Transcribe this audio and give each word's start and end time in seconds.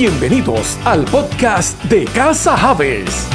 Bienvenidos 0.00 0.78
al 0.86 1.04
podcast 1.04 1.78
de 1.84 2.06
Casa 2.06 2.56
Javes. 2.56 3.26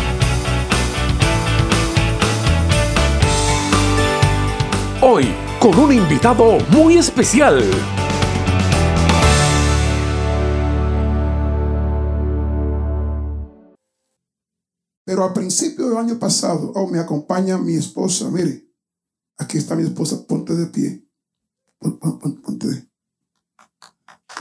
Hoy 5.00 5.28
con 5.60 5.78
un 5.78 5.94
invitado 5.94 6.58
muy 6.72 6.98
especial. 6.98 7.64
Pero 15.04 15.24
a 15.24 15.32
principio 15.36 15.90
del 15.90 15.98
año 16.00 16.18
pasado, 16.18 16.72
oh, 16.74 16.88
me 16.88 16.98
acompaña 16.98 17.60
mi 17.60 17.76
esposa, 17.76 18.32
mire, 18.32 18.68
aquí 19.38 19.60
está 19.60 19.76
mi 19.76 19.84
esposa, 19.84 20.26
ponte 20.28 20.56
de 20.56 20.66
pie. 20.66 21.08
Ponte 21.78 22.68
de 22.68 22.90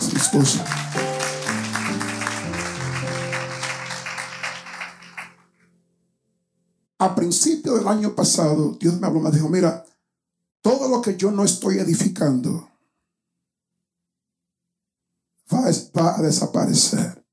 es 0.00 0.10
mi 0.10 0.18
esposa. 0.18 1.13
A 6.98 7.14
principio 7.14 7.74
del 7.74 7.88
año 7.88 8.14
pasado, 8.14 8.76
Dios 8.80 9.00
me 9.00 9.06
habló, 9.06 9.20
me 9.20 9.30
dijo, 9.30 9.48
mira, 9.48 9.84
todo 10.60 10.88
lo 10.88 11.02
que 11.02 11.16
yo 11.16 11.30
no 11.30 11.44
estoy 11.44 11.78
edificando 11.78 12.70
va, 15.52 16.16
a 16.16 16.22
desaparecer. 16.22 17.24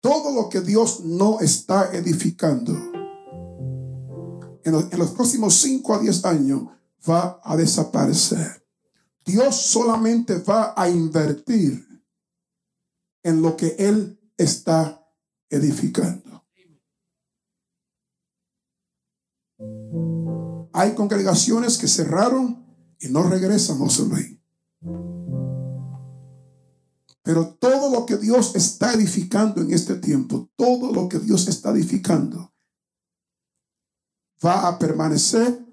todo 0.00 0.32
lo 0.32 0.48
que 0.48 0.60
Dios 0.60 1.00
no 1.04 1.40
está 1.40 1.94
edificando 1.94 2.72
en 4.64 4.98
los, 4.98 5.10
próximos 5.12 5.54
5 5.56 5.94
a 5.94 5.98
10 6.00 6.24
años 6.26 6.62
va 7.08 7.40
a 7.42 7.56
desaparecer. 7.56 8.64
Dios 9.24 9.56
solamente 9.56 10.38
va 10.38 10.74
a 10.76 10.88
invertir 10.88 11.86
en 13.22 13.42
lo 13.42 13.56
que 13.56 13.76
Él 13.78 14.19
está 14.42 15.06
edificando. 15.50 16.46
Hay 20.72 20.94
congregaciones 20.94 21.76
que 21.76 21.88
cerraron 21.88 22.64
y 22.98 23.08
no 23.08 23.24
regresan, 23.24 23.78
José 23.78 24.06
Luis. 24.06 24.38
Pero 27.22 27.54
todo 27.54 27.90
lo 27.92 28.06
que 28.06 28.16
Dios 28.16 28.56
está 28.56 28.94
edificando 28.94 29.60
en 29.60 29.72
este 29.72 29.96
tiempo, 29.96 30.48
todo 30.56 30.92
lo 30.92 31.08
que 31.08 31.18
Dios 31.18 31.46
está 31.48 31.70
edificando, 31.70 32.54
va 34.44 34.68
a 34.68 34.78
permanecer, 34.78 35.66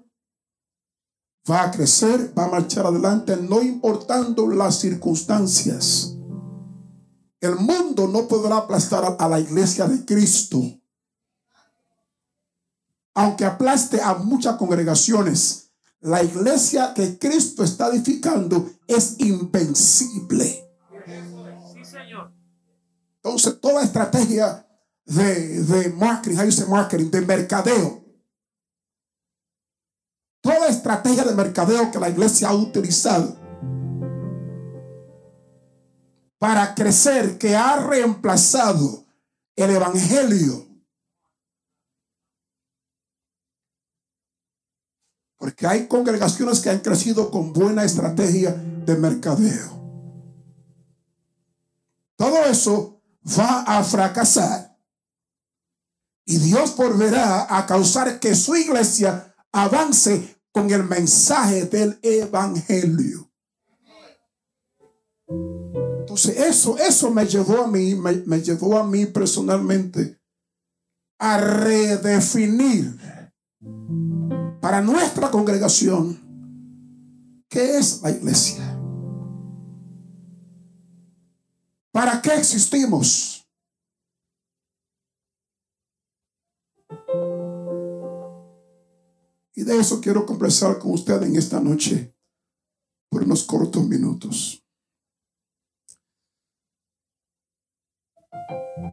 va 1.50 1.64
a 1.64 1.70
crecer, 1.70 2.34
va 2.38 2.44
a 2.44 2.50
marchar 2.50 2.86
adelante, 2.86 3.36
no 3.36 3.62
importando 3.62 4.46
las 4.46 4.78
circunstancias. 4.78 6.17
El 7.40 7.56
mundo 7.56 8.08
no 8.08 8.26
podrá 8.26 8.58
aplastar 8.58 9.16
a 9.18 9.28
la 9.28 9.38
iglesia 9.38 9.86
de 9.86 10.04
Cristo. 10.04 10.60
Aunque 13.14 13.44
aplaste 13.44 14.00
a 14.00 14.14
muchas 14.14 14.56
congregaciones, 14.56 15.70
la 16.00 16.22
iglesia 16.22 16.94
que 16.94 17.18
Cristo 17.18 17.64
está 17.64 17.88
edificando 17.88 18.70
es 18.86 19.18
invencible. 19.18 20.64
Entonces, 23.16 23.60
toda 23.60 23.82
estrategia 23.82 24.66
de, 25.04 25.62
de 25.64 25.88
marketing, 25.90 26.36
how 26.36 26.68
marketing, 26.68 27.10
de 27.10 27.20
mercadeo, 27.22 28.04
toda 30.40 30.68
estrategia 30.68 31.24
de 31.24 31.34
mercadeo 31.34 31.90
que 31.90 31.98
la 31.98 32.08
iglesia 32.08 32.48
ha 32.48 32.54
utilizado 32.54 33.37
para 36.38 36.74
crecer, 36.74 37.36
que 37.38 37.56
ha 37.56 37.76
reemplazado 37.76 39.04
el 39.56 39.70
evangelio. 39.70 40.66
Porque 45.36 45.66
hay 45.66 45.86
congregaciones 45.86 46.60
que 46.60 46.70
han 46.70 46.80
crecido 46.80 47.30
con 47.30 47.52
buena 47.52 47.84
estrategia 47.84 48.52
de 48.52 48.96
mercadeo. 48.96 49.78
Todo 52.16 52.44
eso 52.46 53.00
va 53.38 53.62
a 53.62 53.84
fracasar. 53.84 54.76
Y 56.24 56.38
Dios 56.38 56.76
volverá 56.76 57.56
a 57.56 57.66
causar 57.66 58.20
que 58.20 58.34
su 58.34 58.54
iglesia 58.56 59.34
avance 59.52 60.42
con 60.52 60.70
el 60.70 60.84
mensaje 60.84 61.66
del 61.66 61.98
evangelio. 62.02 63.30
Eso, 66.26 66.76
eso 66.78 67.10
me 67.10 67.26
llevó 67.26 67.64
a 67.64 67.66
mí, 67.68 67.94
me, 67.94 68.12
me 68.26 68.40
llevó 68.40 68.78
a 68.78 68.86
mí 68.86 69.06
personalmente 69.06 70.18
a 71.18 71.38
redefinir 71.38 72.98
para 74.60 74.80
nuestra 74.80 75.30
congregación 75.30 76.18
qué 77.48 77.78
es 77.78 78.02
la 78.02 78.10
iglesia. 78.10 78.64
¿Para 81.92 82.20
qué 82.22 82.34
existimos? 82.34 83.46
Y 89.54 89.64
de 89.64 89.78
eso 89.78 90.00
quiero 90.00 90.24
conversar 90.24 90.78
con 90.78 90.92
usted 90.92 91.20
en 91.24 91.34
esta 91.34 91.58
noche 91.58 92.14
por 93.10 93.24
unos 93.24 93.42
cortos 93.42 93.84
minutos. 93.84 94.64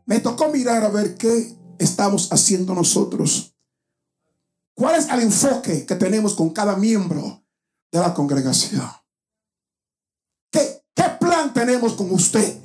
Me 0.06 0.20
tocó 0.20 0.50
mirar 0.50 0.84
a 0.84 0.90
ver 0.90 1.16
qué 1.16 1.56
estamos 1.80 2.32
haciendo 2.32 2.74
nosotros. 2.74 3.56
¿Cuál 4.74 4.96
es 4.96 5.10
el 5.10 5.22
enfoque 5.22 5.86
que 5.86 5.96
tenemos 5.96 6.36
con 6.36 6.50
cada 6.50 6.76
miembro 6.76 7.44
de 7.92 8.00
la 8.00 8.14
congregación? 8.14 8.88
¿Qué, 10.52 10.84
qué 10.94 11.04
plan 11.20 11.54
tenemos 11.54 11.94
con 11.94 12.12
usted? 12.12 12.62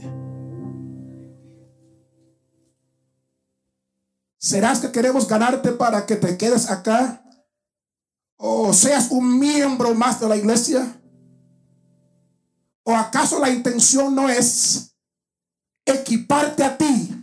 ¿Serás 4.38 4.80
que 4.80 4.90
queremos 4.90 5.28
ganarte 5.28 5.72
para 5.72 6.06
que 6.06 6.16
te 6.16 6.36
quedes 6.36 6.70
acá? 6.70 7.24
¿O 8.36 8.72
seas 8.72 9.10
un 9.10 9.38
miembro 9.38 9.94
más 9.94 10.18
de 10.18 10.28
la 10.28 10.36
iglesia? 10.36 11.00
¿O 12.82 12.96
acaso 12.96 13.38
la 13.38 13.50
intención 13.50 14.14
no 14.14 14.28
es 14.28 14.89
equiparte 15.90 16.64
a 16.64 16.76
ti? 16.76 17.16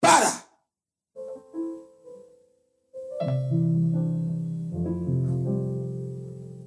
Para. 0.00 0.44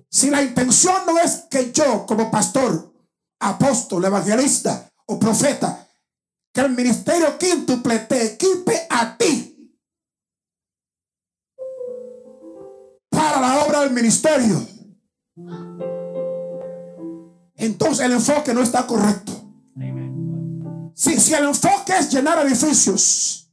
Si 0.10 0.30
la 0.32 0.42
intención 0.42 1.06
no 1.06 1.20
es 1.20 1.46
que 1.50 1.72
yo 1.72 2.06
como 2.06 2.32
pastor 2.32 2.92
apóstol, 3.40 4.04
evangelista 4.06 4.92
o 5.06 5.20
profeta, 5.20 5.88
que 6.52 6.62
el 6.62 6.72
ministerio 6.72 7.38
quíntuple 7.38 8.00
te 8.00 8.34
equipe 8.34 8.88
a 8.90 9.16
ti 9.16 9.78
para 13.10 13.42
la 13.42 13.66
obra 13.66 13.82
del 13.82 13.92
ministerio. 13.92 14.77
Entonces 17.56 18.06
el 18.06 18.14
enfoque 18.14 18.54
no 18.54 18.62
está 18.62 18.86
correcto. 18.88 19.34
Si, 20.96 21.20
si 21.20 21.34
el 21.34 21.46
enfoque 21.46 21.98
es 21.98 22.12
llenar 22.12 22.44
edificios 22.46 23.52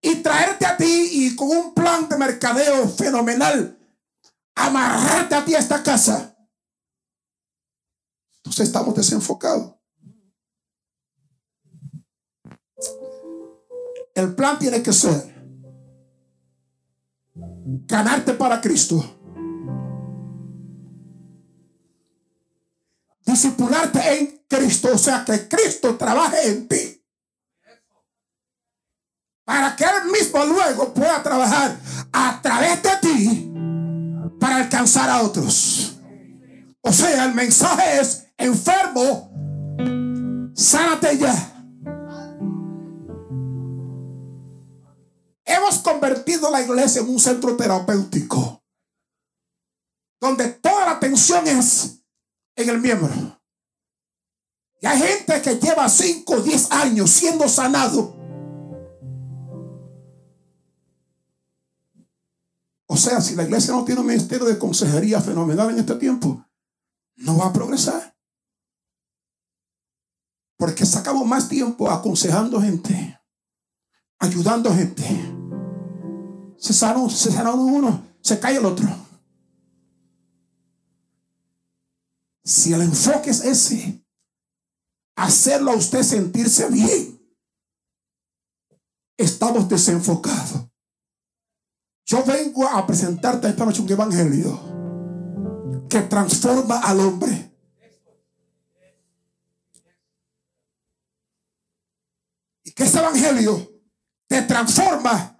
y 0.00 0.16
traerte 0.16 0.66
a 0.66 0.76
ti 0.76 1.08
y 1.12 1.36
con 1.36 1.48
un 1.48 1.74
plan 1.74 2.08
de 2.08 2.16
mercadeo 2.16 2.88
fenomenal, 2.88 3.78
amarrarte 4.54 5.34
a 5.34 5.44
ti 5.44 5.54
a 5.54 5.58
esta 5.58 5.82
casa, 5.82 6.36
entonces 8.36 8.66
estamos 8.66 8.94
desenfocados. 8.94 9.74
El 14.14 14.34
plan 14.34 14.58
tiene 14.58 14.82
que 14.82 14.92
ser 14.92 15.32
ganarte 17.86 18.34
para 18.34 18.60
Cristo. 18.60 19.21
Discipularte 23.32 24.18
en 24.18 24.44
Cristo, 24.46 24.90
o 24.92 24.98
sea, 24.98 25.24
que 25.24 25.48
Cristo 25.48 25.96
trabaje 25.96 26.50
en 26.50 26.68
ti. 26.68 27.02
Para 29.42 29.74
que 29.74 29.84
Él 29.84 30.10
mismo 30.12 30.44
luego 30.44 30.92
pueda 30.92 31.22
trabajar 31.22 31.78
a 32.12 32.42
través 32.42 32.82
de 32.82 32.90
ti 33.00 33.52
para 34.38 34.56
alcanzar 34.56 35.08
a 35.08 35.22
otros. 35.22 35.98
O 36.82 36.92
sea, 36.92 37.24
el 37.24 37.34
mensaje 37.34 38.02
es 38.02 38.26
enfermo, 38.36 39.32
sánate 40.54 41.16
ya. 41.16 41.64
Hemos 45.46 45.78
convertido 45.78 46.50
la 46.50 46.60
iglesia 46.60 47.00
en 47.00 47.08
un 47.08 47.18
centro 47.18 47.56
terapéutico, 47.56 48.62
donde 50.20 50.48
toda 50.50 50.84
la 50.84 50.90
atención 50.92 51.48
es 51.48 52.01
en 52.56 52.68
el 52.68 52.80
miembro. 52.80 53.10
Y 54.80 54.86
hay 54.86 54.98
gente 54.98 55.40
que 55.42 55.54
lleva 55.56 55.88
5 55.88 56.32
o 56.32 56.40
10 56.40 56.72
años 56.72 57.10
siendo 57.10 57.48
sanado. 57.48 58.16
O 62.86 62.96
sea, 62.96 63.20
si 63.20 63.34
la 63.34 63.44
iglesia 63.44 63.72
no 63.72 63.84
tiene 63.84 64.00
un 64.00 64.06
ministerio 64.06 64.44
de 64.44 64.58
consejería 64.58 65.20
fenomenal 65.20 65.70
en 65.70 65.78
este 65.78 65.94
tiempo, 65.94 66.44
no 67.16 67.38
va 67.38 67.46
a 67.46 67.52
progresar. 67.52 68.14
Porque 70.58 70.84
sacamos 70.84 71.26
más 71.26 71.48
tiempo 71.48 71.90
aconsejando 71.90 72.60
gente, 72.60 73.18
ayudando 74.18 74.74
gente. 74.74 75.04
Se 76.58 76.72
sana, 76.72 77.08
se 77.08 77.30
uno, 77.30 78.02
se 78.20 78.38
cae 78.38 78.56
el 78.56 78.66
otro. 78.66 78.88
Si 82.44 82.72
el 82.72 82.82
enfoque 82.82 83.30
es 83.30 83.44
ese, 83.44 84.04
hacerlo 85.16 85.70
a 85.70 85.76
usted 85.76 86.02
sentirse 86.02 86.68
bien, 86.68 87.20
estamos 89.16 89.68
desenfocados. 89.68 90.66
Yo 92.04 92.24
vengo 92.24 92.66
a 92.68 92.84
presentarte 92.86 93.48
esta 93.48 93.64
noche 93.64 93.80
un 93.80 93.90
evangelio 93.90 95.86
que 95.88 96.02
transforma 96.02 96.80
al 96.80 97.00
hombre. 97.00 97.52
Y 102.64 102.72
que 102.72 102.84
ese 102.84 102.98
evangelio 102.98 103.82
te 104.26 104.42
transforma 104.42 105.38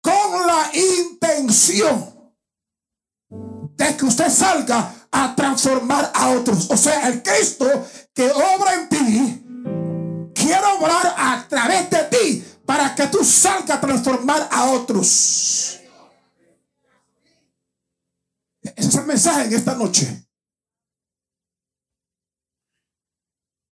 con 0.00 0.46
la 0.46 0.70
intención 0.74 2.34
de 3.28 3.96
que 3.96 4.04
usted 4.04 4.30
salga 4.30 4.95
a 5.10 5.34
transformar 5.34 6.10
a 6.14 6.30
otros. 6.30 6.70
O 6.70 6.76
sea, 6.76 7.08
el 7.08 7.22
Cristo 7.22 7.66
que 8.14 8.30
obra 8.30 8.74
en 8.74 8.88
ti, 8.88 9.42
quiere 10.34 10.64
obrar 10.78 11.14
a 11.16 11.46
través 11.48 11.90
de 11.90 12.04
ti 12.04 12.44
para 12.64 12.94
que 12.94 13.06
tú 13.06 13.24
salgas 13.24 13.70
a 13.70 13.80
transformar 13.80 14.48
a 14.50 14.70
otros. 14.70 15.78
Ese 18.62 18.88
es 18.88 18.94
el 18.94 19.06
mensaje 19.06 19.46
en 19.46 19.54
esta 19.54 19.74
noche. 19.74 20.26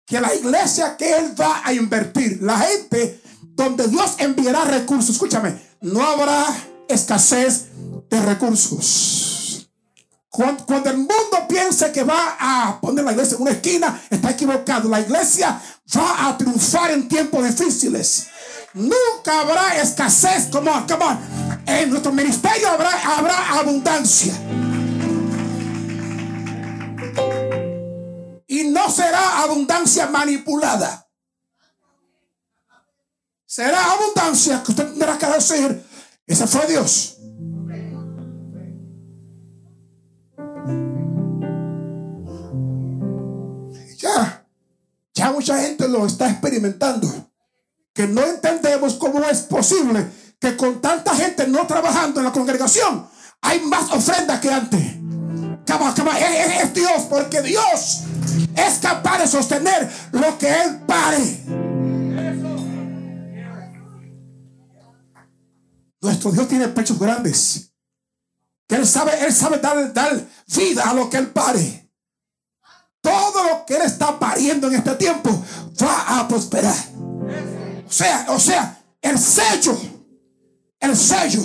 Que 0.06 0.20
la 0.20 0.34
iglesia 0.34 0.96
que 0.96 1.16
Él 1.16 1.34
va 1.40 1.62
a 1.64 1.72
invertir, 1.72 2.42
la 2.42 2.58
gente 2.58 3.20
donde 3.40 3.88
Dios 3.88 4.16
enviará 4.18 4.64
recursos, 4.64 5.10
escúchame, 5.10 5.60
no 5.80 6.02
habrá 6.02 6.46
escasez 6.88 7.68
de 8.10 8.20
recursos. 8.20 9.33
Cuando, 10.34 10.90
el 10.90 10.96
mundo 10.96 11.46
piense 11.48 11.92
que 11.92 12.02
va 12.02 12.36
a 12.40 12.80
poner 12.80 13.04
la 13.04 13.12
iglesia 13.12 13.36
en 13.36 13.42
una 13.42 13.52
esquina, 13.52 14.02
está 14.10 14.30
equivocado. 14.30 14.88
La 14.88 14.98
iglesia 14.98 15.62
va 15.96 16.26
a 16.26 16.36
triunfar 16.36 16.90
en 16.90 17.06
tiempos 17.06 17.44
difíciles. 17.44 18.26
Nunca 18.72 19.42
habrá 19.42 19.80
escasez. 19.80 20.48
Como, 20.50 20.72
como 20.88 21.20
en 21.64 21.88
nuestro 21.88 22.10
ministerio 22.10 22.68
habrá, 22.68 23.16
habrá 23.16 23.60
abundancia. 23.60 24.34
Y 28.48 28.64
no 28.64 28.90
será 28.90 29.40
abundancia 29.40 30.08
manipulada. 30.08 31.08
Será 33.46 33.92
abundancia 33.92 34.64
que 34.64 34.72
usted 34.72 34.84
tendrá 34.88 35.16
que 35.16 35.26
decir, 35.26 35.86
ese 36.26 36.44
fue 36.48 36.66
Dios. 36.66 37.13
Mucha 45.32 45.60
gente 45.60 45.88
lo 45.88 46.06
está 46.06 46.30
experimentando. 46.30 47.08
Que 47.92 48.06
no 48.06 48.22
entendemos 48.24 48.94
cómo 48.94 49.22
es 49.24 49.42
posible 49.42 50.06
que 50.40 50.56
con 50.56 50.80
tanta 50.80 51.14
gente 51.14 51.46
no 51.46 51.66
trabajando 51.66 52.20
en 52.20 52.26
la 52.26 52.32
congregación 52.32 53.06
hay 53.40 53.60
más 53.60 53.90
ofrendas 53.92 54.40
que 54.40 54.50
antes. 54.50 54.82
Es, 56.62 56.74
Dios, 56.74 57.02
porque 57.08 57.42
Dios 57.42 58.02
es 58.56 58.78
capaz 58.80 59.18
de 59.18 59.26
sostener 59.26 59.90
lo 60.12 60.38
que 60.38 60.48
Él 60.48 60.80
pare. 60.86 61.40
Nuestro 66.00 66.32
Dios 66.32 66.48
tiene 66.48 66.68
pechos 66.68 66.98
grandes. 66.98 67.72
Él 68.68 68.86
sabe, 68.86 69.24
Él 69.24 69.32
sabe 69.32 69.58
dar, 69.58 69.92
dar 69.92 70.20
vida 70.46 70.88
a 70.88 70.94
lo 70.94 71.08
que 71.08 71.16
Él 71.16 71.28
pare. 71.28 71.83
Todo 73.04 73.44
lo 73.44 73.66
que 73.66 73.76
Él 73.76 73.82
está 73.82 74.18
pariendo 74.18 74.68
en 74.68 74.76
este 74.76 74.94
tiempo 74.94 75.30
va 75.82 76.20
a 76.20 76.26
prosperar. 76.26 76.74
O 77.86 77.92
sea, 77.92 78.24
o 78.30 78.40
sea, 78.40 78.82
el 79.02 79.18
sello, 79.18 79.78
el 80.80 80.96
sello 80.96 81.42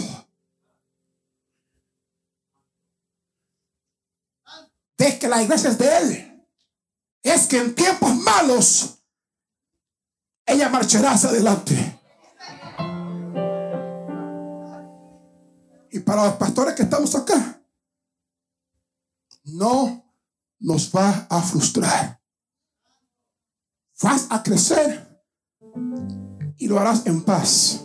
de 4.98 5.20
que 5.20 5.28
la 5.28 5.44
iglesia 5.44 5.70
es 5.70 5.78
de 5.78 5.98
Él, 5.98 6.48
es 7.24 7.48
que 7.48 7.58
en 7.58 7.76
tiempos 7.76 8.16
malos 8.16 9.00
ella 10.46 10.70
marchará 10.70 11.12
hacia 11.12 11.30
adelante. 11.30 12.00
Y 15.92 16.00
para 16.00 16.24
los 16.24 16.36
pastores 16.36 16.74
que 16.74 16.84
estamos 16.84 17.14
acá, 17.16 17.62
no 19.44 20.09
nos 20.60 20.92
va 20.92 21.28
a 21.30 21.42
frustrar. 21.42 22.20
Vas 24.02 24.28
a 24.30 24.42
crecer 24.44 25.24
y 26.58 26.68
lo 26.68 26.80
harás 26.80 27.06
en 27.06 27.22
paz. 27.24 27.82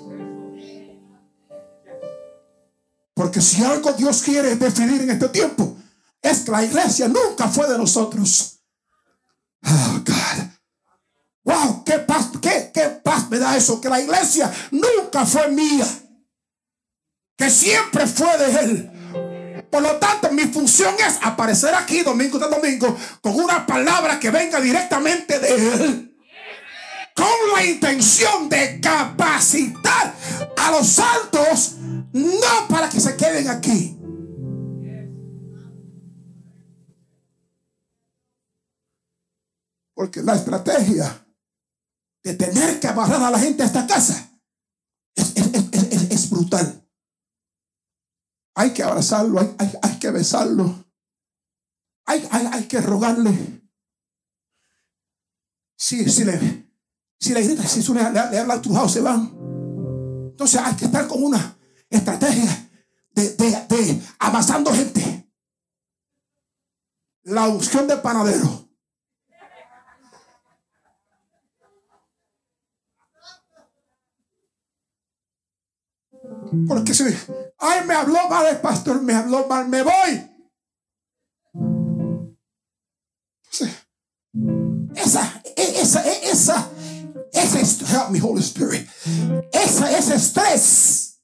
Porque 3.14 3.40
si 3.40 3.62
algo 3.62 3.92
Dios 3.92 4.22
quiere 4.22 4.56
definir 4.56 5.02
en 5.02 5.10
este 5.10 5.28
tiempo, 5.28 5.76
es 6.20 6.40
que 6.40 6.50
la 6.50 6.64
iglesia 6.64 7.08
nunca 7.08 7.48
fue 7.48 7.68
de 7.68 7.78
nosotros. 7.78 8.60
Oh, 9.62 10.02
God. 10.04 10.44
Wow, 11.44 11.84
qué 11.84 11.98
paz, 12.00 12.30
qué, 12.40 12.70
qué 12.72 12.88
paz 13.02 13.30
me 13.30 13.38
da 13.38 13.56
eso. 13.56 13.80
Que 13.80 13.88
la 13.88 14.00
iglesia 14.00 14.52
nunca 14.70 15.24
fue 15.26 15.48
mía. 15.48 15.86
Que 17.36 17.50
siempre 17.50 18.06
fue 18.06 18.38
de 18.38 18.60
Él. 18.60 18.93
Por 19.74 19.82
lo 19.82 19.96
tanto, 19.96 20.30
mi 20.30 20.44
función 20.44 20.94
es 21.04 21.18
aparecer 21.20 21.74
aquí 21.74 22.02
domingo 22.02 22.38
tras 22.38 22.48
domingo 22.48 22.96
con 23.20 23.34
una 23.34 23.66
palabra 23.66 24.20
que 24.20 24.30
venga 24.30 24.60
directamente 24.60 25.40
de 25.40 25.48
Él. 25.52 26.16
Con 27.12 27.26
la 27.52 27.64
intención 27.64 28.48
de 28.48 28.78
capacitar 28.80 30.14
a 30.58 30.70
los 30.70 30.86
santos, 30.86 31.74
no 32.12 32.68
para 32.68 32.88
que 32.88 33.00
se 33.00 33.16
queden 33.16 33.48
aquí, 33.48 33.98
Porque 39.92 40.22
la 40.22 40.36
estrategia 40.36 41.26
de 42.22 42.34
tener 42.34 42.78
que 42.78 42.86
amarrar 42.86 43.22
a 43.24 43.30
la 43.30 43.40
gente 43.40 43.64
a 43.64 43.66
esta 43.66 43.88
casa 43.88 44.38
es, 45.16 46.30
brutal. 46.30 46.83
Hay 48.54 48.72
que 48.72 48.82
abrazarlo, 48.82 49.40
hay, 49.58 49.98
que 49.98 50.10
besarlo, 50.10 50.84
hay, 52.06 52.28
hay, 52.30 52.64
que 52.68 52.80
rogarle. 52.80 53.62
Si, 55.76 56.08
si, 56.08 56.24
le, 56.24 56.68
si 57.18 57.34
le 57.34 57.42
grita, 57.42 57.66
si 57.66 57.82
le, 57.92 58.10
le, 58.12 58.38
habla 58.38 58.62
trujado, 58.62 58.88
se 58.88 59.00
van. 59.00 59.32
Entonces 60.30 60.60
hay 60.60 60.76
que 60.76 60.84
estar 60.84 61.08
con 61.08 61.24
una 61.24 61.58
estrategia 61.90 62.70
de, 63.10 63.34
de, 63.34 63.50
de 63.68 64.02
amasando 64.20 64.72
gente. 64.72 65.32
La 67.24 67.48
unción 67.48 67.88
de 67.88 67.96
panadero 67.96 68.63
Porque 76.66 76.94
si, 76.94 77.04
ay, 77.58 77.86
me 77.86 77.94
habló 77.94 78.28
mal 78.28 78.46
el 78.46 78.60
pastor, 78.60 79.02
me 79.02 79.14
habló 79.14 79.46
mal, 79.46 79.68
me 79.68 79.82
voy. 79.82 80.30
esa, 84.96 85.42
esa, 85.56 86.00
esa, 86.02 86.70
ese, 87.32 87.84
help 87.84 88.10
me 88.10 88.20
Holy 88.20 88.40
Spirit, 88.40 88.88
esa, 89.52 89.96
ese 89.96 90.14
estrés 90.14 91.20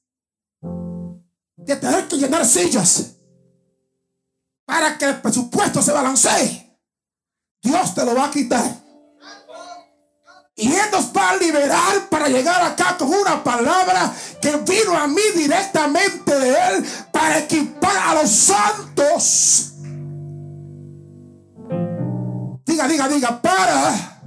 de 1.57 1.75
tener 1.75 2.07
que 2.07 2.17
llenar 2.17 2.45
sillas 2.45 3.15
para 4.65 4.97
que 4.97 5.05
el 5.05 5.21
presupuesto 5.21 5.81
se 5.81 5.91
balancee, 5.91 6.79
Dios 7.61 7.93
te 7.93 8.05
lo 8.05 8.15
va 8.15 8.25
a 8.25 8.31
quitar. 8.31 8.80
Y 10.61 10.67
Él 10.67 10.91
nos 10.91 11.11
va 11.11 11.31
a 11.31 11.37
liberar 11.37 12.07
para 12.07 12.29
llegar 12.29 12.61
acá 12.61 12.95
con 12.95 13.11
una 13.11 13.43
palabra 13.43 14.13
que 14.39 14.57
vino 14.57 14.95
a 14.95 15.07
mí 15.07 15.23
directamente 15.35 16.39
de 16.39 16.49
Él 16.49 16.85
para 17.11 17.39
equipar 17.39 17.97
a 17.97 18.21
los 18.21 18.29
santos. 18.29 19.73
Diga, 22.63 22.87
diga, 22.87 23.07
diga, 23.07 23.41
para 23.41 24.21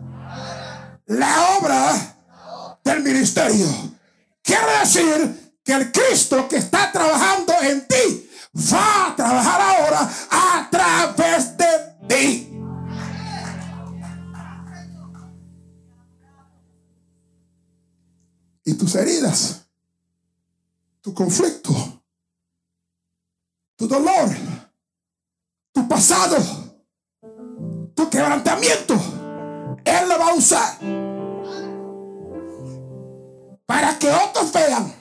la 1.06 1.56
obra 1.56 2.16
del 2.82 3.02
ministerio. 3.04 3.68
Quiere 4.42 4.80
decir 4.80 5.54
que 5.64 5.72
el 5.72 5.92
Cristo 5.92 6.48
que 6.48 6.56
está 6.56 6.90
trabajando 6.90 7.52
en 7.62 7.86
ti 7.86 8.28
va 8.72 9.06
a 9.06 9.14
trabajar 9.14 9.60
ahora 9.60 10.10
a 10.32 10.68
través 10.68 11.56
de 11.56 11.66
ti. 12.08 12.53
Y 18.64 18.74
tus 18.74 18.94
heridas, 18.94 19.66
tu 21.00 21.12
conflicto, 21.12 22.02
tu 23.76 23.86
dolor, 23.86 24.30
tu 25.72 25.86
pasado, 25.86 26.36
tu 27.94 28.08
quebrantamiento, 28.08 28.94
Él 29.84 30.08
lo 30.08 30.18
va 30.18 30.30
a 30.30 30.34
usar 30.34 30.78
para 33.66 33.98
que 33.98 34.10
otros 34.10 34.52
vean 34.52 34.94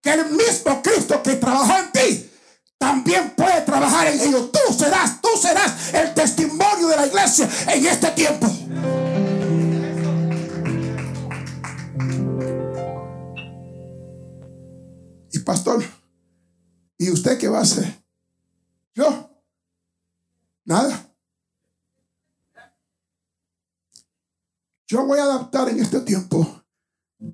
que 0.00 0.10
el 0.10 0.30
mismo 0.30 0.82
Cristo 0.82 1.22
que 1.22 1.36
trabajó 1.36 1.78
en 1.78 1.92
ti 1.92 2.30
también 2.78 3.34
puede 3.36 3.60
trabajar 3.62 4.06
en 4.06 4.20
ellos. 4.20 4.50
Tú 4.52 4.72
serás, 4.72 5.20
tú 5.20 5.28
serás 5.40 5.92
el 5.92 6.14
testimonio 6.14 6.88
de 6.88 6.96
la 6.96 7.06
iglesia 7.06 7.48
en 7.68 7.86
este 7.86 8.10
tiempo. 8.12 8.46
Pastor, 15.48 15.82
¿y 16.98 17.10
usted 17.10 17.38
qué 17.38 17.48
va 17.48 17.60
a 17.60 17.62
hacer? 17.62 18.04
Yo, 18.94 19.30
nada. 20.66 21.10
Yo 24.86 25.06
voy 25.06 25.18
a 25.18 25.22
adaptar 25.22 25.70
en 25.70 25.80
este 25.80 26.00
tiempo 26.00 26.46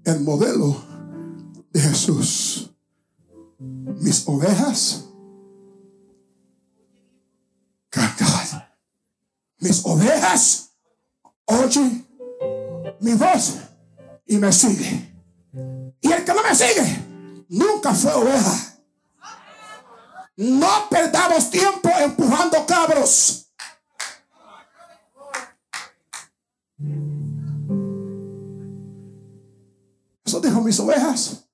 el 0.05 0.21
modelo 0.21 0.81
de 1.73 1.81
Jesús. 1.81 2.71
Mis 3.59 4.29
ovejas 4.29 5.09
Mis 9.59 9.85
ovejas 9.85 10.71
oyen 11.47 12.07
mi 13.01 13.15
voz 13.15 13.57
y 14.27 14.37
me 14.37 14.53
sigue. 14.53 15.13
Y 16.01 16.13
el 16.13 16.25
que 16.25 16.33
no 16.33 16.43
me 16.43 16.55
sigue 16.55 17.04
nunca 17.49 17.95
fue 17.95 18.13
oveja. 18.13 18.81
No 20.37 20.89
perdamos 20.91 21.51
tiempo 21.51 21.89
empujando 21.89 22.67
cabros. 22.67 23.53
Eso 30.25 30.41
dijo 30.41 30.61
mis 30.61 30.79
ovejas. 30.81 31.49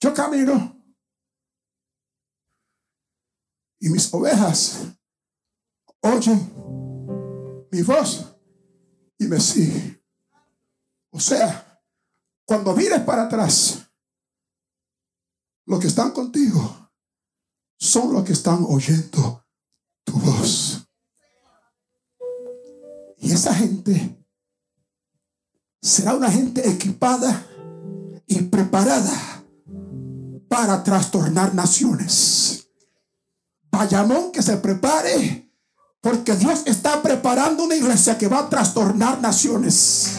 Yo 0.00 0.12
camino. 0.12 0.76
Y 3.80 3.88
mis 3.88 4.12
ovejas 4.12 4.82
oyen 6.00 7.66
mi 7.70 7.82
voz 7.82 8.36
y 9.18 9.26
me 9.26 9.40
sigue. 9.40 10.04
O 11.10 11.18
sea, 11.18 11.82
cuando 12.44 12.74
mires 12.74 13.00
para 13.00 13.24
atrás, 13.24 13.91
los 15.72 15.80
que 15.80 15.86
están 15.86 16.10
contigo 16.10 16.90
son 17.78 18.12
los 18.12 18.24
que 18.24 18.34
están 18.34 18.62
oyendo 18.68 19.42
tu 20.04 20.12
voz. 20.18 20.86
Y 23.16 23.32
esa 23.32 23.54
gente 23.54 24.22
será 25.80 26.14
una 26.14 26.30
gente 26.30 26.68
equipada 26.68 27.46
y 28.26 28.42
preparada 28.42 29.42
para 30.46 30.84
trastornar 30.84 31.54
naciones. 31.54 32.68
Bayamón 33.70 34.30
que 34.30 34.42
se 34.42 34.58
prepare 34.58 35.50
porque 36.02 36.36
Dios 36.36 36.64
está 36.66 37.00
preparando 37.00 37.64
una 37.64 37.76
iglesia 37.76 38.18
que 38.18 38.28
va 38.28 38.40
a 38.40 38.50
trastornar 38.50 39.22
naciones. 39.22 40.18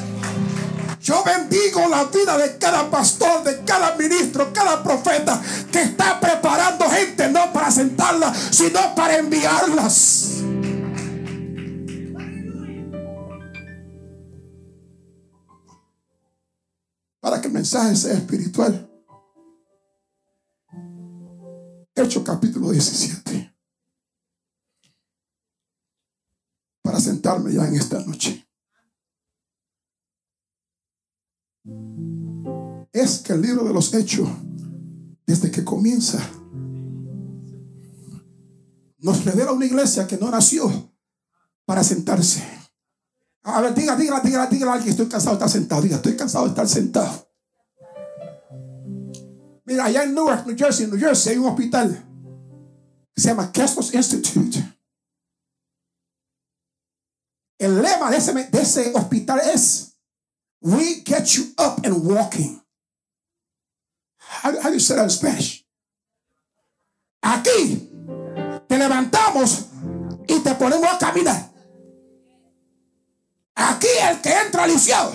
Yo 1.04 1.22
bendigo 1.22 1.90
la 1.90 2.06
vida 2.06 2.38
de 2.38 2.58
cada 2.58 2.90
pastor, 2.90 3.44
de 3.44 3.62
cada 3.66 3.98
ministro, 3.98 4.54
cada 4.54 4.82
profeta 4.82 5.42
que 5.70 5.82
está 5.82 6.18
preparando 6.18 6.90
gente 6.90 7.28
no 7.30 7.52
para 7.52 7.70
sentarla, 7.70 8.34
sino 8.34 8.96
para 8.96 9.18
enviarlas. 9.18 10.44
Para 17.20 17.42
que 17.42 17.48
el 17.48 17.54
mensaje 17.54 17.98
sea 17.98 18.14
espiritual. 18.14 18.90
Hecho 21.96 22.24
capítulo 22.24 22.72
17. 22.72 23.54
para 26.82 27.00
sentarme 27.00 27.52
ya 27.52 27.68
en 27.68 27.76
esta 27.76 28.00
noche. 28.06 28.46
Es 32.92 33.20
que 33.20 33.34
el 33.34 33.42
libro 33.42 33.64
de 33.64 33.74
los 33.74 33.94
hechos, 33.94 34.30
desde 35.26 35.50
que 35.50 35.64
comienza, 35.64 36.20
nos 39.00 39.26
revela 39.26 39.52
una 39.52 39.66
iglesia 39.66 40.08
que 40.08 40.18
no 40.18 40.30
nació 40.30 40.92
para 41.66 41.84
sentarse. 41.84 42.44
A 43.44 43.62
ver, 43.62 43.74
diga, 43.74 43.96
diga, 43.96 44.22
diga, 44.22 44.48
diga 44.48 44.74
alguien, 44.74 44.92
estoy 44.92 45.08
cansado 45.08 45.38
de 45.38 45.46
estar 45.46 45.50
sentado. 45.50 45.82
Diga, 45.82 45.98
estoy 45.98 46.16
cansado 46.16 46.46
de 46.46 46.50
estar 46.52 46.68
sentado. 46.68 47.30
Mira, 49.66 49.86
allá 49.86 50.04
en 50.04 50.14
Newark, 50.14 50.46
New 50.46 50.58
Jersey, 50.58 50.88
New 50.88 51.00
Jersey 51.00 51.34
hay 51.34 51.40
un 51.40 51.48
hospital 51.48 51.90
que 53.14 53.22
se 53.22 53.30
llama 53.30 53.52
Keslos 53.52 53.94
Institute. 53.94 54.60
El 57.58 57.82
lema 57.82 58.12
de 58.12 58.18
ese, 58.18 58.34
de 58.34 58.62
ese 58.62 58.92
hospital 58.94 59.42
es 59.54 59.93
We 60.64 61.02
get 61.04 61.36
you 61.36 61.52
up 61.58 61.86
and 61.86 62.06
walking. 62.06 62.62
How, 64.18 64.52
do 64.52 64.74
you 64.74 64.80
say 64.80 64.96
that 64.96 65.04
in 65.04 65.10
Spanish? 65.10 65.66
Aquí 67.22 67.90
te 68.68 68.78
levantamos 68.78 69.68
y 70.28 70.40
te 70.40 70.56
ponemos 70.56 70.88
a 70.88 70.98
caminar. 70.98 71.52
Aquí 73.56 73.88
el 74.02 74.22
que 74.22 74.32
entra 74.32 74.66
lisiado 74.66 75.14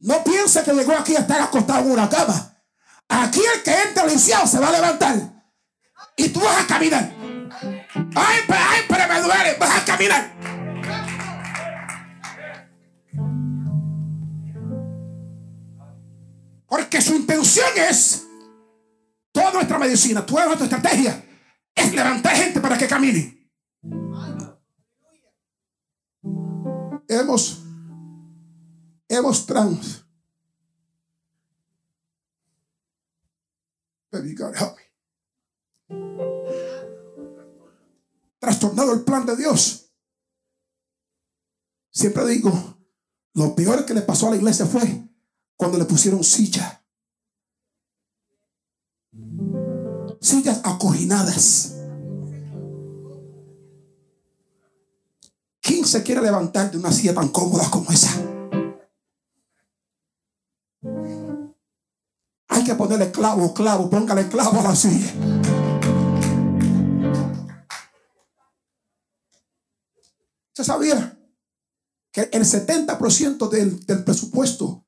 no 0.00 0.22
piensa 0.24 0.64
que 0.64 0.72
llegó 0.72 0.92
aquí 0.92 1.14
a 1.16 1.20
estar 1.20 1.40
acostado 1.40 1.84
en 1.84 1.92
una 1.92 2.08
cama. 2.08 2.56
Aquí 3.08 3.40
el 3.54 3.62
que 3.62 3.82
entra 3.82 4.06
lisiado 4.06 4.46
se 4.46 4.58
va 4.58 4.68
a 4.68 4.72
levantar 4.72 5.14
y 6.16 6.28
tú 6.28 6.40
vas 6.40 6.64
a 6.64 6.66
caminar. 6.66 7.12
Ay, 8.14 8.40
ay, 8.48 8.82
pero 8.88 9.08
me 9.08 9.20
duele, 9.20 9.56
vas 9.58 9.82
a 9.82 9.84
caminar. 9.84 10.37
Porque 16.68 17.00
su 17.00 17.14
intención 17.16 17.66
es, 17.76 18.26
toda 19.32 19.52
nuestra 19.54 19.78
medicina, 19.78 20.24
toda 20.24 20.44
nuestra 20.46 20.66
estrategia, 20.66 21.24
es 21.74 21.94
levantar 21.94 22.36
gente 22.36 22.60
para 22.60 22.76
que 22.76 22.86
camine. 22.86 23.50
Hemos, 27.08 27.62
hemos 29.08 29.46
trans. 29.46 30.04
Trastornado 38.38 38.92
el 38.92 39.04
plan 39.04 39.24
de 39.24 39.36
Dios. 39.36 39.90
Siempre 41.90 42.26
digo, 42.26 42.78
lo 43.32 43.54
peor 43.54 43.86
que 43.86 43.94
le 43.94 44.02
pasó 44.02 44.28
a 44.28 44.30
la 44.30 44.36
iglesia 44.36 44.66
fue 44.66 45.07
cuando 45.58 45.76
le 45.76 45.84
pusieron 45.84 46.22
silla. 46.22 46.82
Sillas 50.20 50.60
acoginadas. 50.62 51.74
¿Quién 55.60 55.84
se 55.84 56.02
quiere 56.04 56.22
levantar 56.22 56.70
de 56.70 56.78
una 56.78 56.92
silla 56.92 57.12
tan 57.12 57.28
cómoda 57.28 57.68
como 57.70 57.90
esa? 57.90 58.10
Hay 62.46 62.64
que 62.64 62.74
ponerle 62.76 63.10
clavo, 63.10 63.52
clavo, 63.52 63.90
póngale 63.90 64.28
clavo 64.28 64.60
a 64.60 64.62
la 64.62 64.76
silla. 64.76 65.12
¿Se 70.54 70.64
sabía 70.64 71.20
que 72.12 72.28
el 72.32 72.44
70% 72.44 73.48
del, 73.48 73.84
del 73.86 74.04
presupuesto 74.04 74.87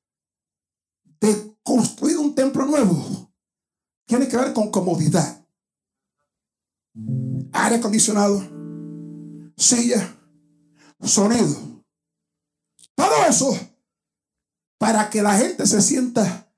de 1.21 1.57
construir 1.63 2.19
un 2.19 2.35
templo 2.35 2.65
nuevo 2.65 3.31
tiene 4.07 4.27
que 4.27 4.37
ver 4.37 4.53
con 4.53 4.71
comodidad. 4.71 5.45
Aire 7.53 7.77
acondicionado, 7.77 8.43
silla, 9.57 10.17
sonido. 11.01 11.57
Todo 12.95 13.27
eso 13.29 13.57
para 14.79 15.09
que 15.11 15.23
la 15.23 15.37
gente 15.37 15.67
se 15.67 15.81
sienta 15.81 16.51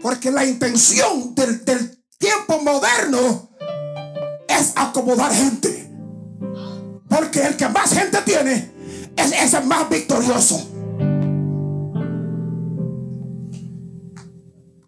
Porque 0.00 0.30
la 0.30 0.44
intención 0.44 1.34
del, 1.34 1.64
del, 1.64 1.98
tiempo 2.18 2.60
moderno 2.62 3.48
es 4.48 4.72
acomodar 4.76 5.32
gente. 5.32 5.88
Porque 7.08 7.46
el 7.46 7.56
que 7.56 7.68
más 7.68 7.92
gente 7.92 8.20
tiene 8.22 8.77
es, 9.18 9.32
es 9.32 9.54
el 9.54 9.64
más 9.66 9.88
victorioso. 9.88 10.66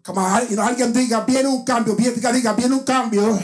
Como 0.03 0.27
alguien 0.27 0.93
diga, 0.93 1.21
viene 1.21 1.47
un 1.47 1.63
cambio, 1.63 1.95
diga, 1.95 2.31
diga, 2.31 2.53
viene 2.53 2.75
un 2.75 2.83
cambio. 2.83 3.39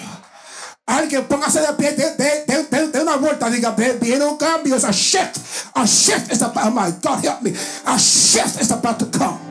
Alguien 0.85 1.25
póngase 1.27 1.59
de 1.59 1.73
pie, 1.73 1.91
de, 1.91 3.01
una 3.01 3.17
vuelta, 3.17 3.49
diga, 3.49 3.71
viene 3.71 4.25
un 4.25 4.37
cambio, 4.37 4.75
es 4.75 4.83
a 4.83 4.91
shift. 4.91 5.37
A 5.75 5.85
shift 5.85 6.31
is 6.31 6.41
about, 6.41 6.65
oh 6.65 6.71
my 6.71 6.91
God, 7.01 7.23
help 7.23 7.41
me. 7.41 7.53
A 7.85 7.99
shift 7.99 8.59
is 8.61 8.71
about 8.71 8.97
to 8.97 9.05
come. 9.05 9.46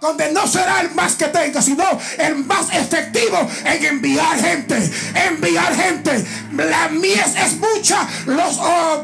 Donde 0.00 0.32
no 0.32 0.46
será 0.46 0.80
el 0.80 0.94
más 0.94 1.14
que 1.14 1.26
tenga, 1.26 1.60
sino 1.62 1.84
el 2.18 2.36
más 2.44 2.72
efectivo 2.72 3.48
en 3.64 3.84
enviar 3.84 4.38
gente, 4.40 4.90
enviar 5.14 5.74
gente. 5.74 6.24
La 6.52 6.88
mies 6.88 7.34
es 7.36 7.56
mucha, 7.56 8.06
los 8.26 8.58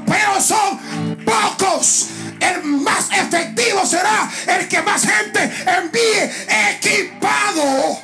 peos 0.06 0.44
son 0.44 1.16
pocos. 1.24 2.08
El 2.40 2.62
más 2.64 3.08
efectivo 3.10 3.86
será 3.86 4.30
el 4.46 4.68
que 4.68 4.82
más 4.82 5.06
gente 5.06 5.50
envíe 5.66 6.30
equipado. 6.70 8.03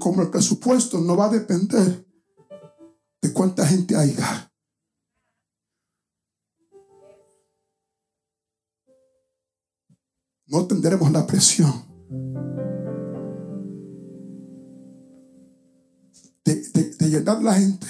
Como 0.00 0.22
el, 0.22 0.26
el 0.26 0.32
presupuesto 0.32 1.00
no 1.00 1.16
va 1.16 1.26
a 1.26 1.30
depender 1.30 2.04
de 3.22 3.32
cuánta 3.32 3.64
gente 3.64 3.94
haya. 3.94 4.52
No 10.46 10.66
tendremos 10.66 11.12
la 11.12 11.24
presión 11.24 11.84
de, 16.44 16.54
de, 16.98 17.08
llenar 17.08 17.40
la 17.42 17.54
gente 17.54 17.86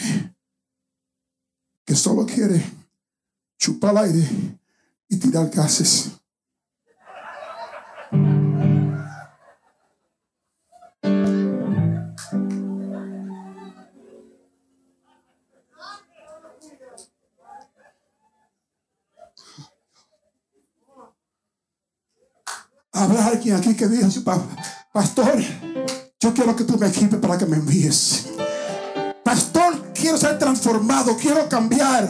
que 1.87 1.95
solo 1.95 2.27
quiere 2.27 2.63
chupar 3.59 3.97
aire 3.97 4.29
y 5.09 5.19
tirar 5.19 5.49
gases. 5.49 6.20
Habrá 23.01 23.29
alguien 23.29 23.57
aquí 23.57 23.75
que 23.75 23.89
diga, 23.89 24.09
pastor, 24.93 25.43
yo 26.21 26.35
quiero 26.35 26.55
que 26.55 26.65
tú 26.65 26.77
me 26.77 26.87
equipes 26.87 27.19
para 27.19 27.39
que 27.39 27.47
me 27.47 27.57
envíes. 27.57 28.27
Pastor, 29.25 29.93
quiero 29.95 30.19
ser 30.19 30.39
transformado, 30.39 31.17
quiero 31.17 31.49
cambiar, 31.49 32.07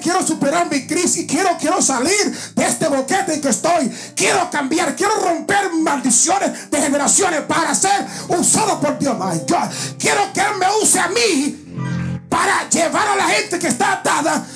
quiero 0.00 0.24
superar 0.24 0.70
mi 0.70 0.86
crisis, 0.86 1.26
quiero, 1.28 1.50
quiero 1.58 1.82
salir 1.82 2.32
de 2.54 2.64
este 2.64 2.86
boquete 2.86 3.34
en 3.34 3.40
que 3.40 3.48
estoy, 3.48 3.90
quiero 4.14 4.48
cambiar, 4.50 4.94
quiero 4.94 5.16
romper 5.16 5.72
maldiciones 5.72 6.70
de 6.70 6.80
generaciones 6.80 7.40
para 7.40 7.74
ser 7.74 8.06
usado 8.28 8.80
por 8.80 9.00
Dios. 9.00 9.16
My 9.18 9.36
God, 9.40 9.68
quiero 9.98 10.32
que 10.32 10.40
Él 10.42 10.58
me 10.60 10.66
use 10.80 11.00
a 11.00 11.08
mí 11.08 12.28
para 12.28 12.68
llevar 12.68 13.08
a 13.08 13.16
la 13.16 13.28
gente 13.30 13.58
que 13.58 13.66
está 13.66 13.94
atada 13.94 14.46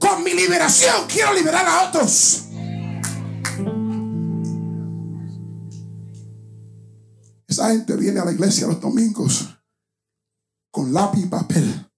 con 0.00 0.24
mi 0.24 0.32
liberación. 0.32 1.06
Quiero 1.06 1.32
liberar 1.32 1.64
a 1.64 1.88
otros. 1.88 2.44
Esa 7.54 7.70
gente 7.70 7.94
viene 7.94 8.18
a 8.18 8.24
la 8.24 8.32
iglesia 8.32 8.66
los 8.66 8.80
domingos 8.80 9.48
con 10.72 10.92
lápiz 10.92 11.20
y 11.20 11.26
papel. 11.26 11.88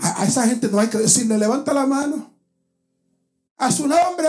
A 0.00 0.24
esa 0.24 0.48
gente 0.48 0.68
no 0.68 0.80
hay 0.80 0.88
que 0.88 0.98
decirle, 0.98 1.38
levanta 1.38 1.72
la 1.72 1.86
mano. 1.86 2.36
A 3.56 3.70
su 3.70 3.86
nombre. 3.86 4.26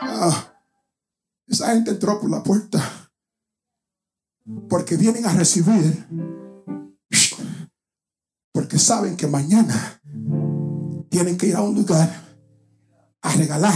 Ah, 0.00 0.54
esa 1.48 1.66
gente 1.74 1.90
entró 1.90 2.18
por 2.18 2.30
la 2.30 2.42
puerta 2.42 3.05
porque 4.68 4.96
vienen 4.96 5.26
a 5.26 5.32
recibir. 5.32 6.06
Porque 8.52 8.78
saben 8.78 9.16
que 9.16 9.26
mañana 9.26 10.00
tienen 11.10 11.36
que 11.36 11.46
ir 11.48 11.56
a 11.56 11.62
un 11.62 11.74
lugar 11.74 12.10
a 13.22 13.32
regalar 13.32 13.74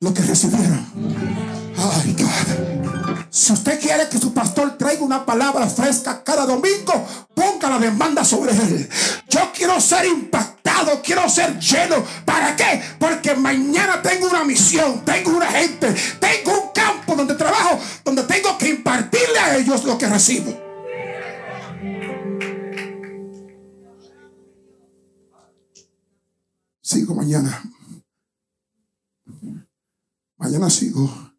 lo 0.00 0.12
que 0.14 0.22
recibieron. 0.22 1.59
Ay. 1.80 2.14
Si 3.30 3.52
usted 3.52 3.80
quiere 3.80 4.08
que 4.08 4.18
su 4.18 4.34
pastor 4.34 4.76
traiga 4.76 5.02
una 5.02 5.24
palabra 5.24 5.66
fresca 5.66 6.22
cada 6.22 6.44
domingo, 6.44 7.06
ponga 7.34 7.70
la 7.70 7.78
demanda 7.78 8.24
sobre 8.24 8.52
él. 8.52 8.88
Yo 9.28 9.50
quiero 9.54 9.80
ser 9.80 10.04
impactado, 10.04 11.00
quiero 11.00 11.28
ser 11.30 11.58
lleno. 11.58 12.04
¿Para 12.26 12.54
qué? 12.54 12.82
Porque 12.98 13.34
mañana 13.34 14.02
tengo 14.02 14.28
una 14.28 14.44
misión, 14.44 15.04
tengo 15.04 15.36
una 15.36 15.46
gente, 15.46 15.94
tengo 16.18 16.60
un 16.60 16.72
campo 16.74 17.14
donde 17.14 17.34
trabajo, 17.34 17.78
donde 18.04 18.24
tengo 18.24 18.58
que 18.58 18.68
impartirle 18.68 19.38
a 19.38 19.56
ellos 19.56 19.84
lo 19.84 19.96
que 19.96 20.08
recibo. 20.08 20.52
Sigo 26.82 27.14
mañana. 27.14 27.62
Mañana 30.36 30.68
sigo. 30.68 31.29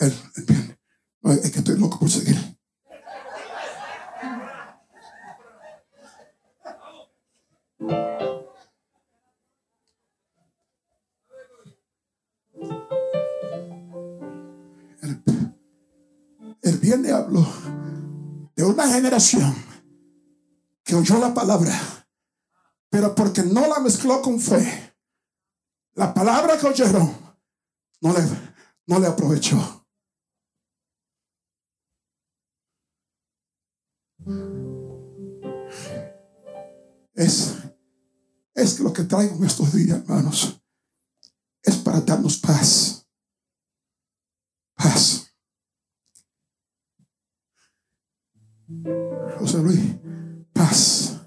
El, 0.00 0.12
el, 0.36 1.38
es 1.38 1.50
que 1.50 1.58
estoy 1.58 1.78
loco 1.78 1.98
por 1.98 2.10
seguir. 2.10 2.36
El, 15.02 15.22
el 16.62 16.78
viernes 16.78 17.12
hablo 17.12 17.46
de 18.56 18.64
una 18.64 18.88
generación 18.88 19.54
que 20.82 20.94
oyó 20.96 21.18
la 21.18 21.32
palabra, 21.32 21.72
pero 22.90 23.14
porque 23.14 23.42
no 23.42 23.66
la 23.68 23.78
mezcló 23.80 24.20
con 24.22 24.40
fe, 24.40 24.94
la 25.94 26.12
palabra 26.12 26.58
que 26.58 26.66
oyeron 26.66 27.14
no 28.00 28.12
le, 28.12 28.45
no 28.86 28.98
le 29.00 29.06
aprovechó. 29.06 29.86
Es, 37.14 37.56
es 38.54 38.80
lo 38.80 38.92
que 38.92 39.04
traigo 39.04 39.36
en 39.36 39.44
estos 39.44 39.72
días, 39.72 39.98
hermanos. 39.98 40.60
Es 41.62 41.76
para 41.76 42.00
darnos 42.00 42.38
paz. 42.38 43.06
Paz. 44.74 45.32
José 49.38 49.58
Luis, 49.58 49.80
paz. 50.52 51.20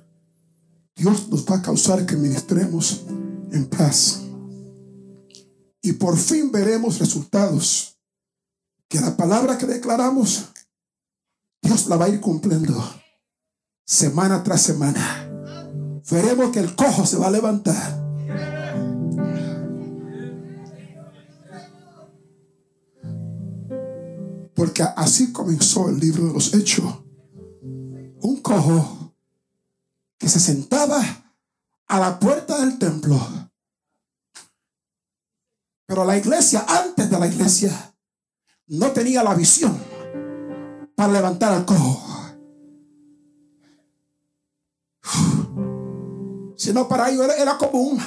Dios 0.95 1.29
nos 1.29 1.45
va 1.49 1.55
a 1.55 1.61
causar 1.61 2.05
que 2.05 2.15
ministremos 2.15 3.05
en 3.51 3.69
paz. 3.69 4.28
Y 5.89 5.93
por 5.93 6.17
fin 6.17 6.51
veremos 6.51 6.99
resultados 6.99 7.97
que 8.87 9.01
la 9.01 9.17
palabra 9.17 9.57
que 9.57 9.65
declaramos, 9.65 10.49
Dios 11.63 11.87
la 11.87 11.95
va 11.95 12.05
a 12.05 12.09
ir 12.09 12.21
cumpliendo 12.21 12.79
semana 13.87 14.43
tras 14.43 14.61
semana. 14.61 15.01
Veremos 16.11 16.51
que 16.51 16.59
el 16.59 16.75
cojo 16.75 17.07
se 17.07 17.17
va 17.17 17.25
a 17.25 17.31
levantar. 17.31 18.05
Porque 24.53 24.83
así 24.95 25.33
comenzó 25.33 25.89
el 25.89 25.99
libro 25.99 26.27
de 26.27 26.33
los 26.33 26.53
hechos. 26.53 27.03
Un 27.63 28.41
cojo 28.43 29.15
que 30.19 30.29
se 30.29 30.39
sentaba 30.39 31.01
a 31.87 31.99
la 31.99 32.19
puerta 32.19 32.59
del 32.59 32.77
templo. 32.77 33.48
Pero 35.89 36.05
la 36.05 36.15
iglesia, 36.15 36.63
antes 36.67 37.09
de 37.09 37.19
la 37.19 37.25
iglesia, 37.25 37.95
no 38.67 38.91
tenía 38.91 39.23
la 39.23 39.33
visión 39.33 39.75
para 40.95 41.13
levantar 41.13 41.51
al 41.51 41.65
cojo. 41.65 41.99
Sino 46.55 46.87
para 46.87 47.09
ellos 47.09 47.25
era, 47.25 47.33
era 47.37 47.57
común 47.57 47.99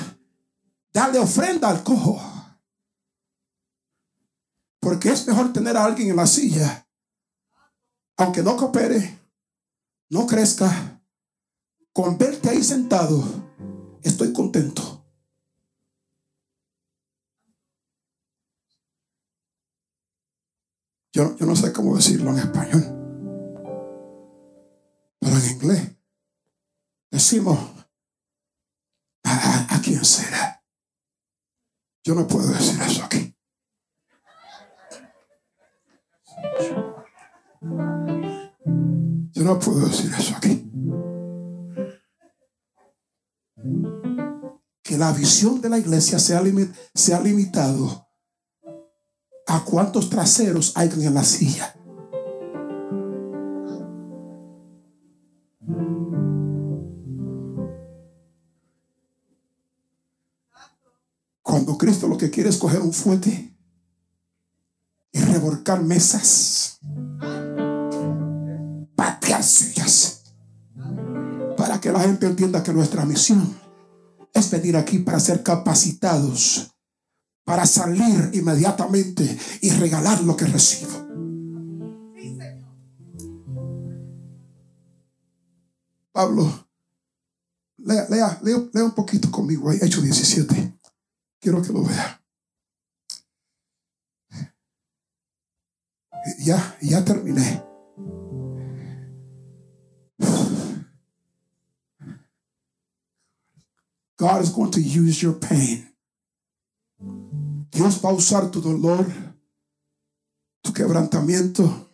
darle 0.93 1.19
ofrenda 1.19 1.71
al 1.71 1.83
cojo. 1.83 2.23
Porque 4.79 5.11
es 5.11 5.27
mejor 5.27 5.53
tener 5.53 5.77
a 5.77 5.85
alguien 5.85 6.11
en 6.11 6.17
la 6.17 6.27
silla, 6.29 6.87
aunque 8.17 8.45
no 8.45 8.57
coopere, 8.57 9.19
no 10.09 10.29
crezca, 10.29 11.03
con 11.93 12.17
verte 12.17 12.49
ahí 12.49 12.63
sentado, 12.63 13.25
estoy 14.05 14.33
contento. 14.33 15.02
Yo, 21.13 21.37
yo 21.37 21.47
no 21.47 21.55
sé 21.55 21.73
cómo 21.73 21.95
decirlo 21.97 22.31
en 22.31 22.39
español, 22.39 22.83
pero 25.21 25.37
en 25.37 25.51
inglés 25.51 25.97
decimos, 27.11 27.59
¿a, 29.25 29.75
a 29.77 29.83
quién 29.83 30.05
será? 30.05 30.65
Yo 32.05 32.15
no 32.15 32.27
puedo 32.27 32.49
decir 32.49 32.81
eso 32.83 33.05
aquí. 33.05 33.37
Yo 39.35 39.45
no 39.45 39.59
puedo 39.59 39.87
decir 39.87 40.13
eso 40.19 40.35
aquí. 40.37 40.69
Que 44.83 44.99
la 44.99 45.13
visión 45.13 45.61
de 45.61 45.69
la 45.69 45.79
iglesia 45.79 46.19
se 46.19 46.35
ha, 46.35 46.43
limi- 46.43 46.73
se 46.95 47.15
ha 47.15 47.21
limitado 47.21 48.09
a 49.53 49.65
cuántos 49.67 50.09
traseros 50.09 50.73
hay 50.77 50.89
en 50.89 51.13
la 51.13 51.23
silla. 51.23 51.77
Cuando 61.43 61.77
Cristo 61.77 62.09
lo 62.09 62.17
que 62.17 62.31
quiere 62.31 62.49
es 62.49 62.57
coger 62.57 62.81
un 62.81 62.95
fuerte 62.95 63.55
y 65.13 65.21
revolcar 65.21 65.83
mesas, 65.83 66.79
patear 68.97 69.43
sillas, 69.43 70.23
para 71.59 71.79
que 71.79 71.93
la 71.93 72.01
gente 72.01 72.25
entienda 72.25 72.63
que 72.63 72.73
nuestra 72.73 73.05
misión 73.05 73.55
es 74.33 74.51
venir 74.51 74.79
aquí 74.79 75.01
para 75.01 75.21
ser 75.21 75.43
capacitados, 75.43 76.73
para 77.45 77.67
salir 77.67 78.31
inmediatamente 78.33 79.39
y 79.61 79.71
regalar 79.71 80.23
lo 80.23 80.37
que 80.37 80.47
recibo. 80.47 81.03
Pablo, 86.13 86.69
lea, 87.79 88.07
lea, 88.11 88.41
lea, 88.43 88.69
lea 88.73 88.85
un 88.85 88.95
poquito 88.95 89.31
conmigo 89.31 89.71
ahí, 89.71 89.79
Hecho 89.81 90.03
17. 90.03 90.79
Quiero 91.41 91.63
que 91.63 91.73
lo 91.73 91.83
vea. 91.83 92.23
Ya, 96.39 96.77
ya 96.81 97.05
terminé. 97.05 97.65
God 104.17 104.43
is 104.43 104.51
going 104.51 104.71
to 104.71 104.81
use 104.81 105.21
your 105.21 105.33
pain. 105.33 105.92
Dios 107.73 108.01
va 108.05 108.11
a 108.11 108.13
usar 108.13 108.51
tu 108.51 108.61
dolor, 108.61 109.07
tu 110.63 110.73
quebrantamiento. 110.73 111.89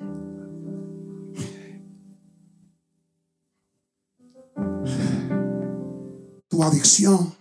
Tu 6.48 6.62
adicción. 6.64 7.32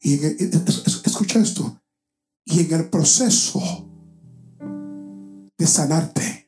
Y 0.00 0.14
en 0.14 0.24
el- 0.24 0.36
es- 0.40 0.82
es- 0.86 1.02
escucha 1.04 1.40
esto. 1.40 1.80
Y 2.44 2.60
en 2.60 2.72
el 2.80 2.90
proceso 2.90 3.60
de 5.58 5.66
sanarte, 5.66 6.41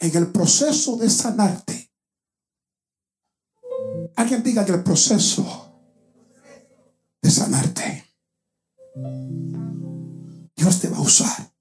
En 0.00 0.16
el 0.16 0.32
proceso 0.32 0.96
de 0.96 1.10
sanarte, 1.10 1.92
alguien 4.16 4.42
diga 4.42 4.62
en 4.66 4.74
el 4.74 4.82
proceso 4.82 5.44
de 7.22 7.30
sanarte, 7.30 8.04
Dios 10.56 10.80
te 10.80 10.88
va 10.88 10.96
a 10.96 11.00
usar. 11.02 11.52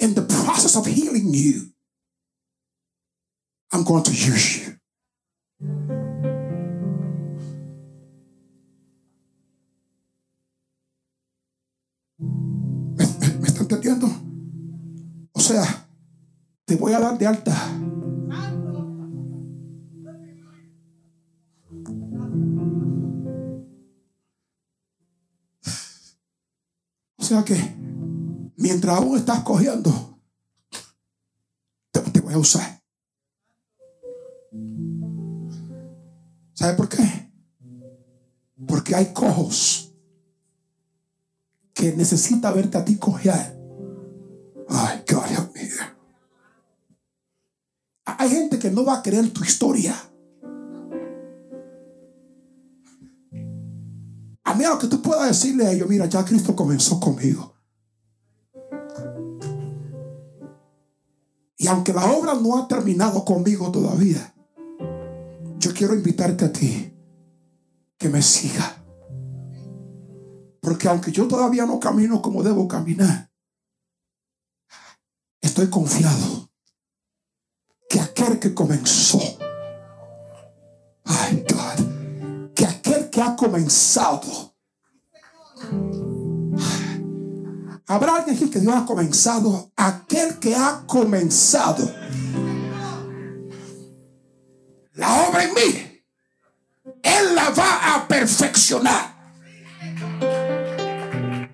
In 0.00 0.14
the 0.14 0.22
process 0.22 0.76
of 0.76 0.86
healing 0.86 1.34
you, 1.34 1.72
I'm 3.72 3.84
going 3.84 4.04
to 4.04 4.12
use 4.12 4.60
you. 4.60 4.78
¿Me, 12.18 13.06
me- 13.06 13.38
me 13.40 13.46
está 13.48 13.60
entendiendo? 13.62 14.08
O 15.48 15.50
sea, 15.50 15.88
te 16.66 16.76
voy 16.76 16.92
a 16.92 17.00
dar 17.00 17.16
de 17.16 17.26
alta. 17.26 17.56
O 27.16 27.22
sea 27.22 27.42
que 27.46 27.56
mientras 28.58 28.98
aún 28.98 29.16
estás 29.16 29.40
cogiendo, 29.40 30.20
te, 31.92 32.20
voy 32.20 32.34
a 32.34 32.38
usar. 32.38 32.82
¿Sabe 36.52 36.74
por 36.74 36.90
qué? 36.90 37.32
Porque 38.66 38.94
hay 38.94 39.14
cojos 39.14 39.94
que 41.72 41.96
necesita 41.96 42.52
verte 42.52 42.76
a 42.76 42.84
ti 42.84 42.98
cojear. 42.98 43.57
No 48.70 48.84
va 48.84 48.98
a 48.98 49.02
creer 49.02 49.30
tu 49.32 49.44
historia. 49.44 49.94
A 54.44 54.54
mí 54.54 54.64
lo 54.64 54.78
que 54.78 54.86
tú 54.86 55.02
puedas 55.02 55.28
decirle 55.28 55.66
a 55.66 55.72
ellos, 55.72 55.88
mira, 55.88 56.06
ya 56.06 56.24
Cristo 56.24 56.56
comenzó 56.56 56.98
conmigo. 56.98 57.54
Y 61.58 61.66
aunque 61.66 61.92
la 61.92 62.10
obra 62.10 62.34
no 62.34 62.56
ha 62.56 62.68
terminado 62.68 63.24
conmigo 63.24 63.70
todavía, 63.70 64.34
yo 65.58 65.74
quiero 65.74 65.94
invitarte 65.94 66.44
a 66.46 66.52
ti 66.52 66.94
que 67.98 68.08
me 68.08 68.22
siga. 68.22 68.82
Porque 70.60 70.88
aunque 70.88 71.10
yo 71.10 71.26
todavía 71.26 71.66
no 71.66 71.80
camino 71.80 72.22
como 72.22 72.42
debo 72.42 72.68
caminar, 72.68 73.30
estoy 75.40 75.68
confiado 75.68 76.48
que 77.88 77.98
aquel 78.00 78.38
que 78.38 78.52
comenzó, 78.52 79.20
ay 81.04 81.44
God, 81.48 82.52
que 82.54 82.66
aquel 82.66 83.08
que 83.08 83.22
ha 83.22 83.34
comenzado, 83.34 84.54
habrá 87.86 88.16
alguien 88.16 88.36
aquí 88.36 88.50
que 88.50 88.60
Dios 88.60 88.74
ha 88.74 88.84
comenzado, 88.84 89.72
aquel 89.74 90.38
que 90.38 90.54
ha 90.54 90.84
comenzado. 90.86 91.90
La 94.92 95.28
obra 95.28 95.44
en 95.44 95.54
mí, 95.54 96.02
Él 97.02 97.34
la 97.34 97.50
va 97.50 97.94
a 97.94 98.08
perfeccionar. 98.08 99.07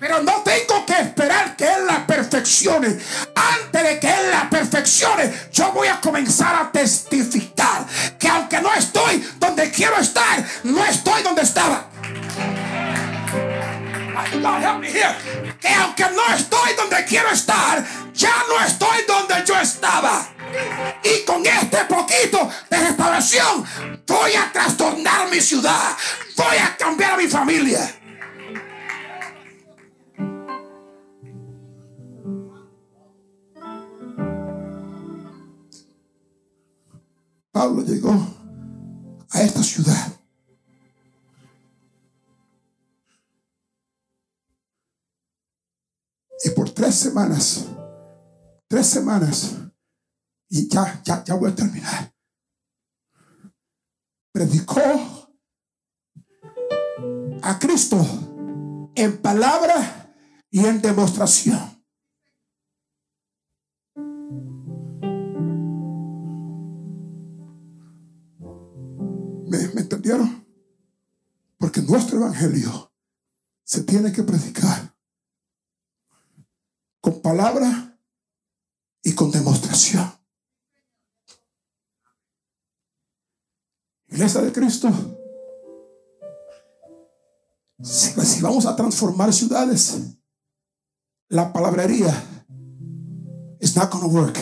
Pero 0.06 0.22
no 0.22 0.42
tengo 0.42 0.84
que 0.84 1.00
esperar 1.00 1.56
que 1.56 1.64
Él 1.64 1.86
la 1.86 2.06
perfeccione. 2.06 2.88
Antes 3.34 3.82
de 3.82 3.98
que 3.98 4.06
Él 4.06 4.30
la 4.30 4.50
perfeccione, 4.50 5.32
yo 5.50 5.72
voy 5.72 5.88
a 5.88 5.98
comenzar 5.98 6.54
a 6.56 6.70
testificar 6.70 7.86
que 8.18 8.28
aunque 8.28 8.60
no 8.60 8.70
estoy 8.74 9.26
donde 9.38 9.70
quiero 9.70 9.96
estar, 9.96 10.44
no 10.64 10.84
estoy 10.84 11.22
donde 11.22 11.40
estaba. 11.40 11.88
Que 15.62 15.68
aunque 15.72 16.04
no 16.10 16.34
estoy 16.36 16.74
donde 16.76 17.02
quiero 17.06 17.30
estar, 17.30 17.82
ya 18.12 18.44
no 18.46 18.62
estoy 18.62 19.04
donde 19.08 19.36
yo 19.46 19.58
estaba. 19.58 20.28
Y 21.02 21.24
con 21.24 21.46
este 21.46 21.78
poquito 21.86 22.50
de 22.68 22.76
restauración 22.76 23.64
voy 24.06 24.34
a 24.34 24.52
trastornar 24.52 25.30
mi 25.30 25.40
ciudad. 25.40 25.96
Voy 26.36 26.58
a 26.58 26.76
cambiar 26.76 27.12
a 27.12 27.16
mi 27.16 27.26
familia. 27.26 28.03
Pablo 37.54 37.82
llegó 37.82 38.10
a 39.30 39.42
esta 39.42 39.62
ciudad. 39.62 40.12
Y 46.44 46.50
por 46.50 46.70
tres 46.70 46.96
semanas, 46.96 47.66
tres 48.66 48.88
semanas, 48.88 49.54
y 50.48 50.68
ya, 50.68 51.00
ya, 51.04 51.22
ya 51.22 51.34
voy 51.36 51.52
a 51.52 51.54
terminar. 51.54 52.12
Predicó 54.32 54.82
a 57.40 57.58
Cristo 57.60 58.04
en 58.96 59.22
palabra 59.22 60.12
y 60.50 60.58
en 60.66 60.82
demostración. 60.82 61.73
Entendieron? 69.84 70.46
Porque 71.58 71.80
nuestro 71.80 72.18
evangelio 72.18 72.92
se 73.62 73.82
tiene 73.84 74.12
que 74.12 74.22
predicar 74.22 74.94
con 77.00 77.20
palabra 77.20 77.98
y 79.02 79.14
con 79.14 79.30
demostración. 79.30 80.10
Iglesia 84.08 84.42
de 84.42 84.52
Cristo. 84.52 84.90
Si, 87.82 88.40
vamos 88.40 88.64
a 88.64 88.76
transformar 88.76 89.32
ciudades, 89.32 90.16
la 91.28 91.52
palabrería 91.52 92.14
is 93.60 93.76
not 93.76 93.90
going 93.90 94.02
to 94.02 94.08
work. 94.08 94.38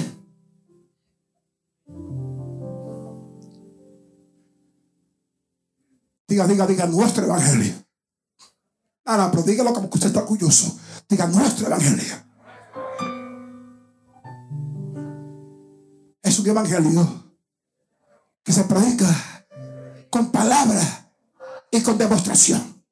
Diga, 6.33 6.47
diga, 6.47 6.66
diga 6.66 6.87
nuestro 6.87 7.27
evangelio. 7.27 7.75
Ah, 9.05 9.18
no, 9.18 9.31
pero 9.31 9.42
dígalo 9.42 9.75
como 9.75 9.90
que 9.90 9.99
usted 9.99 10.09
está 10.09 10.21
orgulloso. 10.21 10.81
Diga 11.07 11.27
nuestro 11.27 11.66
evangelio. 11.66 12.14
Es 16.23 16.38
un 16.38 16.47
evangelio 16.47 17.35
que 18.42 18.51
se 18.51 18.64
predica 18.64 19.07
con 20.09 20.33
palabra 20.33 21.12
y 21.71 21.83
con 21.83 21.99
demostración. 21.99 22.83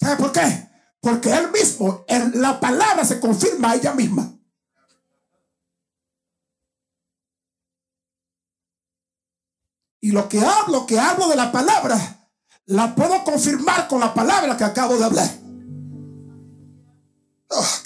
¿Sabe 0.00 0.14
por 0.14 0.30
qué? 0.30 0.70
Porque 1.00 1.34
él 1.34 1.50
mismo, 1.50 2.04
la 2.34 2.60
palabra 2.60 3.04
se 3.04 3.18
confirma 3.18 3.72
a 3.72 3.74
ella 3.74 3.94
misma. 3.94 4.32
Y 10.00 10.12
lo 10.12 10.28
que 10.28 10.38
hablo, 10.38 10.86
que 10.86 11.00
hablo 11.00 11.26
de 11.26 11.34
la 11.34 11.50
palabra, 11.50 12.25
la 12.66 12.94
puedo 12.94 13.22
confirmar 13.24 13.88
con 13.88 14.00
la 14.00 14.12
palabra 14.12 14.56
que 14.56 14.64
acabo 14.64 14.96
de 14.96 15.04
hablar. 15.04 15.30
Ah, 17.50 17.82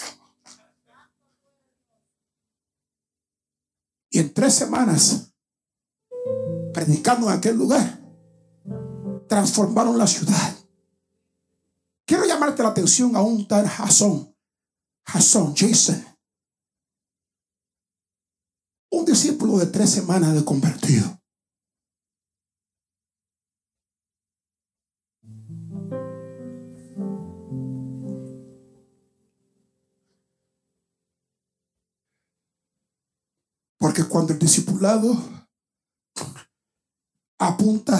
y 4.09 4.19
en 4.19 4.33
tres 4.33 4.55
semanas, 4.55 5.33
predicando 6.73 7.29
en 7.29 7.37
aquel 7.37 7.55
lugar, 7.55 8.01
transformaron 9.29 9.97
la 9.97 10.07
ciudad. 10.07 10.55
Quiero 12.05 12.25
llamarte 12.25 12.63
la 12.63 12.69
atención 12.69 13.15
a 13.15 13.21
un 13.21 13.47
tal 13.47 13.67
Jason, 13.67 14.35
Jason, 15.05 15.55
Jason, 15.55 16.03
un 18.89 19.05
discípulo 19.05 19.57
de 19.59 19.67
tres 19.67 19.91
semanas 19.91 20.33
de 20.33 20.43
convertido. 20.43 21.20
Porque 33.93 34.07
cuando 34.07 34.31
el 34.31 34.39
discipulado 34.39 35.21
apunta 37.37 37.97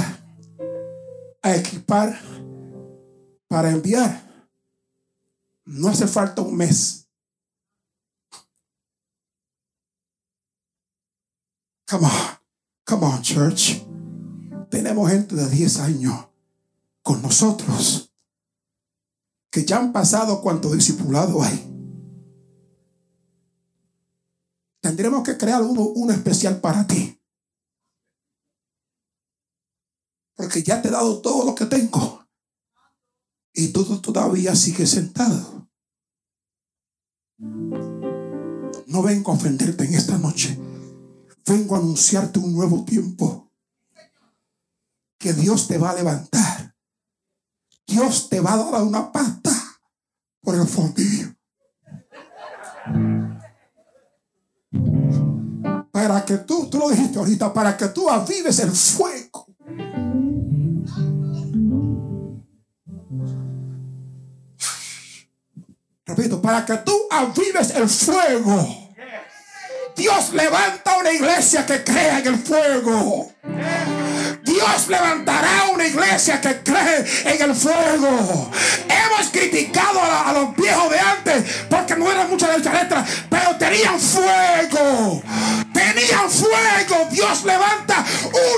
a 1.43 1.53
equipar 1.53 2.17
para 3.49 3.71
enviar, 3.71 4.47
no 5.65 5.89
hace 5.89 6.07
falta 6.07 6.43
un 6.43 6.55
mes. 6.55 7.09
Come 11.89 12.05
on, 12.05 12.39
come 12.85 13.05
on, 13.05 13.21
church. 13.21 13.85
Tenemos 14.69 15.09
gente 15.11 15.35
de 15.35 15.49
10 15.49 15.79
años 15.79 16.29
con 17.03 17.21
nosotros 17.21 18.13
que 19.51 19.65
ya 19.65 19.79
han 19.79 19.91
pasado 19.91 20.41
cuánto 20.41 20.71
discipulado 20.71 21.43
hay. 21.43 21.70
Tendremos 24.81 25.23
que 25.23 25.37
crear 25.37 25.61
uno, 25.61 25.81
uno 25.81 26.11
especial 26.11 26.59
para 26.59 26.85
ti. 26.87 27.21
Porque 30.35 30.63
ya 30.63 30.81
te 30.81 30.87
he 30.87 30.91
dado 30.91 31.21
todo 31.21 31.45
lo 31.45 31.55
que 31.55 31.67
tengo. 31.67 32.27
Y 33.53 33.69
tú 33.69 34.01
todavía 34.01 34.55
sigues 34.55 34.89
sentado. 34.89 35.69
No 37.37 39.03
vengo 39.03 39.31
a 39.31 39.35
ofenderte 39.35 39.85
en 39.85 39.93
esta 39.93 40.17
noche. 40.17 40.59
Vengo 41.45 41.75
a 41.75 41.79
anunciarte 41.79 42.39
un 42.39 42.53
nuevo 42.53 42.83
tiempo. 42.83 43.51
Que 45.19 45.33
Dios 45.33 45.67
te 45.67 45.77
va 45.77 45.91
a 45.91 45.95
levantar. 45.95 46.75
Dios 47.85 48.29
te 48.29 48.39
va 48.39 48.53
a 48.53 48.57
dar 48.57 48.83
una 48.83 49.11
pata 49.11 49.51
por 50.41 50.55
el 50.55 50.67
fondillo. 50.67 51.35
Para 56.07 56.25
que 56.25 56.37
tú, 56.39 56.67
tú 56.67 56.79
lo 56.79 56.89
dijiste 56.89 57.19
ahorita, 57.19 57.53
para 57.53 57.77
que 57.77 57.87
tú 57.89 58.09
avives 58.09 58.57
el 58.59 58.71
fuego. 58.71 59.45
Repito, 66.05 66.41
para 66.41 66.65
que 66.65 66.77
tú 66.77 66.97
avives 67.11 67.69
el 67.75 67.87
fuego. 67.87 68.89
Dios 69.95 70.33
levanta 70.33 70.97
una 70.97 71.11
iglesia 71.11 71.65
que 71.67 71.83
crea 71.83 72.19
en 72.19 72.27
el 72.27 72.39
fuego. 72.39 73.31
Dios 74.43 74.87
levantará 74.87 75.69
una 75.71 75.85
iglesia 75.85 76.41
que 76.41 76.61
cree 76.63 77.05
en 77.25 77.41
el 77.41 77.55
fuego. 77.55 78.49
Hemos 78.89 79.29
criticado 79.31 80.01
a, 80.01 80.33
los 80.33 80.55
viejos 80.55 80.89
de 80.89 80.99
antes 80.99 81.65
porque 81.69 81.95
no 81.95 82.11
eran 82.11 82.29
muchas 82.29 82.63
de 82.63 82.69
letras, 82.71 83.07
pero 83.29 83.55
tenían 83.57 83.99
fuego. 83.99 85.21
Tenían 85.93 86.29
fuego. 86.29 87.09
Dios 87.11 87.43
levanta 87.43 88.05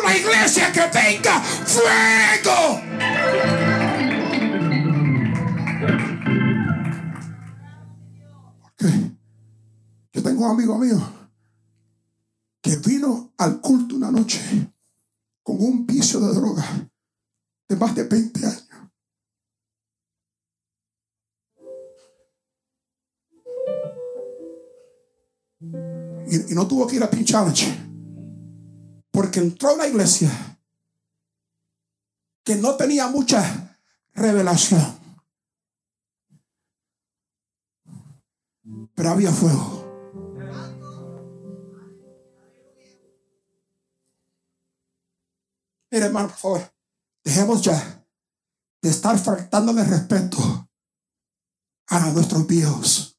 una 0.04 0.16
iglesia 0.16 0.72
que 0.72 0.82
tenga 0.82 1.42
fuego. 1.42 2.80
Yo 10.12 10.22
tengo 10.22 10.46
un 10.46 10.52
amigo 10.52 10.78
mío 10.78 11.02
que 12.62 12.76
vino 12.78 13.34
al 13.40 13.60
culto 13.62 13.96
una 13.96 14.12
noche 14.12 14.40
con 15.42 15.56
un 15.60 15.88
vicio 15.88 16.20
de 16.20 16.36
droga 16.36 16.64
de 17.68 17.76
más 17.76 17.96
de 17.96 18.04
20 18.04 18.46
años. 18.46 18.64
Y, 26.34 26.56
no 26.56 26.68
tuvo 26.68 26.88
que 26.88 26.96
ir 26.96 27.04
a 27.04 27.10
Teen 27.10 27.26
Challenge. 27.26 27.78
Porque 29.12 29.40
entró 29.40 29.70
a 29.70 29.78
la 29.78 29.88
iglesia 29.88 30.32
que 32.44 32.56
no 32.56 32.76
tenía 32.76 33.08
mucha 33.08 33.78
revelación. 34.14 35.00
Pero 38.96 39.10
había 39.10 39.32
fuego. 39.32 39.82
Mire, 45.92 46.06
hermano, 46.08 46.30
por 46.30 46.38
favor, 46.38 46.74
dejemos 47.24 47.62
ya 47.62 48.08
de 48.82 48.90
estar 48.90 49.20
faltándole 49.20 49.84
respeto 49.84 50.68
a 51.86 52.00
nuestros 52.10 52.48
viejos. 52.48 53.13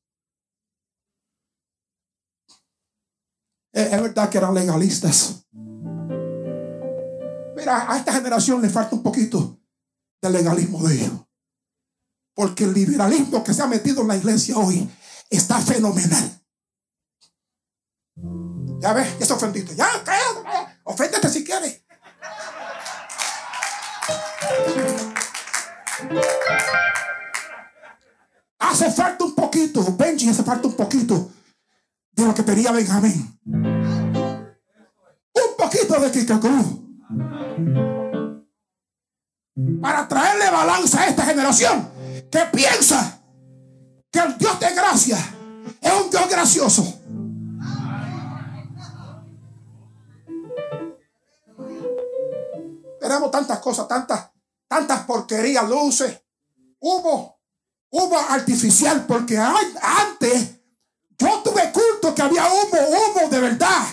Es 3.75 3.91
verdad 3.91 4.31
que 4.31 4.39
eran 4.39 4.55
legalistas. 4.55 5.47
Mira, 7.57 7.91
a 7.91 7.99
esta 7.99 8.13
generación 8.13 8.63
le 8.63 8.71
falta 8.71 8.95
un 8.95 9.03
poquito 9.03 9.59
de 10.23 10.31
legalismo 10.31 10.87
de 10.87 10.95
ellos. 10.95 11.27
Porque 12.35 12.65
el 12.65 12.73
liberalismo 12.73 13.43
que 13.43 13.53
se 13.53 13.63
ha 13.63 13.67
metido 13.67 14.03
en 14.03 14.09
la 14.09 14.17
iglesia 14.17 14.57
hoy 14.57 14.89
está 15.29 15.59
fenomenal. 15.59 16.41
Ya 18.79 18.93
ves, 18.93 19.19
ya 19.19 19.27
se 19.27 19.33
ofendiste. 19.33 19.75
Ya, 19.75 19.89
cállate, 20.05 20.77
oféndete 20.85 21.29
si 21.29 21.43
quieres. 21.45 21.83
Hace 28.61 28.91
falta 28.93 29.25
un 29.25 29.35
poquito, 29.35 29.85
Benji, 29.97 30.29
hace 30.29 30.45
falta 30.45 30.69
un 30.69 30.75
poquito 30.75 31.31
de 32.13 32.25
lo 32.25 32.35
que 32.35 32.43
tenía 32.43 32.71
Benjamín. 32.71 33.35
De 35.75 36.41
Cruz 36.41 36.67
Para 39.83 40.07
traerle 40.09 40.51
balanza 40.51 41.03
a 41.03 41.09
esta 41.09 41.25
generación 41.25 41.91
que 42.31 42.39
piensa 42.53 43.21
que 44.11 44.21
el 44.21 44.39
Dios 44.39 44.61
de 44.61 44.75
gracia 44.75 45.19
es 45.81 45.93
un 45.93 46.11
Dios 46.11 46.29
gracioso. 46.29 47.01
Tenemos 53.01 53.31
tantas 53.31 53.59
cosas, 53.59 53.89
tantas, 53.89 54.31
tantas 54.69 55.01
porquerías, 55.01 55.69
luces, 55.69 56.23
humo, 56.79 57.41
humo 57.91 58.19
artificial, 58.31 59.05
porque 59.07 59.37
antes 59.37 60.54
yo 61.19 61.43
tuve 61.45 61.73
culto 61.73 62.15
que 62.15 62.23
había 62.23 62.45
humo, 62.47 62.79
humo 62.89 63.29
de 63.31 63.41
verdad. 63.41 63.87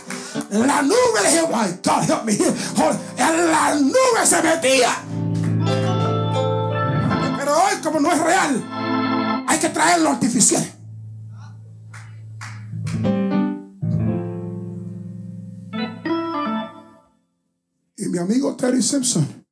La 0.50 0.82
nube, 0.82 1.22
dije, 1.24 1.42
my 1.48 1.80
God, 1.84 3.00
En 3.18 3.52
la 3.52 3.76
nube 3.76 4.26
se 4.26 4.42
metía. 4.42 5.04
Pero 7.38 7.58
hoy, 7.58 7.76
como 7.84 8.00
no 8.00 8.12
es 8.12 8.20
real, 8.20 9.46
hay 9.48 9.60
que 9.60 9.70
traerlo 9.70 10.10
artificial. 10.10 10.64
Y 17.98 18.08
mi 18.08 18.18
amigo 18.18 18.56
Terry 18.56 18.82
Simpson 18.82 19.46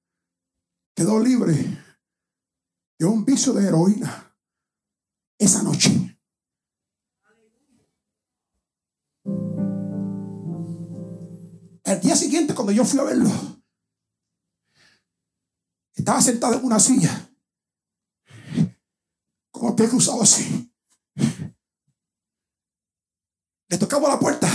quedó 0.96 1.20
libre 1.20 1.54
de 2.98 3.06
un 3.06 3.24
vicio 3.24 3.54
de 3.54 3.68
heroína 3.68 4.34
esa 5.38 5.64
noche. 5.64 5.99
El 11.90 12.00
día 12.02 12.16
siguiente, 12.16 12.54
cuando 12.54 12.72
yo 12.72 12.86
fui 12.86 13.00
a 13.00 13.04
verlo, 13.04 13.32
estaba 15.96 16.22
sentado 16.22 16.54
en 16.54 16.64
una 16.64 16.80
silla, 16.80 17.32
como 19.50 19.76
pie 19.76 19.90
cruzado 19.90 20.22
así. 20.22 20.72
Le 23.70 23.78
tocaba 23.80 24.08
la 24.08 24.20
puerta. 24.20 24.48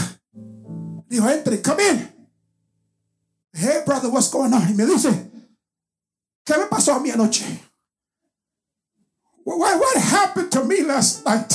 Dijo, 1.08 1.28
entre, 1.28 1.60
come 1.60 1.82
in. 1.90 2.28
Hey, 3.52 3.82
brother, 3.84 4.10
what's 4.10 4.30
going 4.30 4.52
on? 4.52 4.70
Y 4.70 4.74
me 4.74 4.86
dice, 4.86 5.32
¿qué 6.44 6.56
me 6.56 6.66
pasó 6.66 6.94
a 6.94 7.00
mí 7.00 7.10
anoche? 7.10 7.44
What, 9.44 9.80
what 9.80 9.96
happened 9.96 10.50
to 10.52 10.64
me 10.64 10.82
last 10.82 11.26
night? 11.26 11.52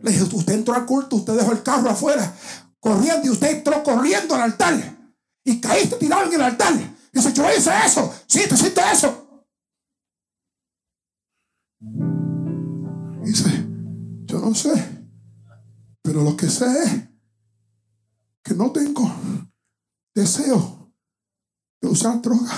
Le 0.00 0.12
dije, 0.12 0.22
usted 0.22 0.54
entró 0.54 0.74
al 0.74 0.86
culto, 0.86 1.16
usted 1.16 1.36
dejó 1.36 1.50
el 1.50 1.64
carro 1.64 1.90
afuera 1.90 2.36
corriendo 2.82 3.28
y 3.28 3.30
usted 3.30 3.58
entró 3.58 3.82
corriendo 3.84 4.34
al 4.34 4.42
altar 4.42 4.74
y 5.44 5.60
caíste 5.60 5.96
tirado 5.96 6.24
en 6.26 6.32
el 6.32 6.42
altar. 6.42 6.74
Dice, 7.12 7.32
yo 7.32 7.44
hice 7.56 7.70
eso. 7.86 8.12
Sí, 8.26 8.40
te 8.48 8.54
hiciste 8.54 8.80
eso. 8.92 9.46
Dice, 13.22 13.66
yo 14.24 14.38
no 14.40 14.54
sé. 14.54 15.06
Pero 16.02 16.22
lo 16.22 16.36
que 16.36 16.48
sé 16.48 16.66
es 16.84 17.02
que 18.42 18.54
no 18.54 18.72
tengo 18.72 19.08
deseo 20.14 20.92
de 21.80 21.88
usar 21.88 22.20
droga. 22.20 22.50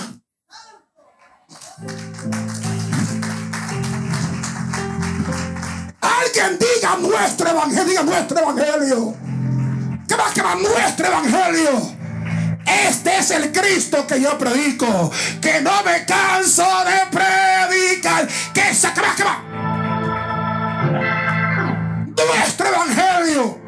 Alguien 6.01 6.59
diga 6.59 6.97
nuestro 6.97 7.49
evangelio, 7.49 7.85
diga 7.85 8.03
nuestro 8.03 8.39
evangelio 8.39 9.24
que 10.07 10.15
va, 10.15 10.33
que 10.33 10.41
va 10.41 10.55
nuestro 10.55 11.07
evangelio. 11.07 11.95
Este 12.65 13.17
es 13.17 13.31
el 13.31 13.51
Cristo 13.51 14.05
que 14.07 14.19
yo 14.19 14.37
predico. 14.37 15.11
Que 15.41 15.61
no 15.61 15.83
me 15.83 16.05
canso 16.05 16.65
de 16.83 17.05
predicar. 17.11 18.27
Que 18.53 18.73
se 18.73 18.91
que 18.93 19.01
va, 19.01 19.15
que 19.15 19.23
va. 19.23 19.43
Nuestro 22.15 22.67
evangelio. 22.67 23.61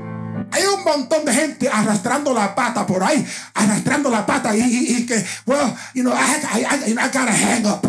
Hay 0.51 0.63
un 0.63 0.83
montón 0.83 1.25
de 1.25 1.33
gente 1.33 1.69
arrastrando 1.69 2.33
la 2.33 2.55
pata 2.55 2.87
por 2.87 3.03
ahí, 3.03 3.25
arrastrando 3.53 4.09
la 4.09 4.25
pata 4.25 4.55
y, 4.55 5.05
que, 5.05 5.25
well, 5.45 5.75
you 5.93 6.03
know, 6.03 6.13
I, 6.13 6.61
I, 6.61 6.91
I, 6.91 6.93
gotta 6.93 7.33
hang 7.33 7.65
up. 7.65 7.85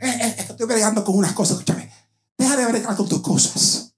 Eh, 0.00 0.08
eh, 0.08 0.36
estoy 0.38 0.66
bregando 0.66 1.04
con 1.04 1.16
unas 1.16 1.32
cosas, 1.32 1.58
escúchame. 1.58 1.88
Deja 2.36 2.56
de 2.56 2.66
bregar 2.66 2.96
con 2.96 3.08
tus 3.08 3.22
cosas 3.22 3.92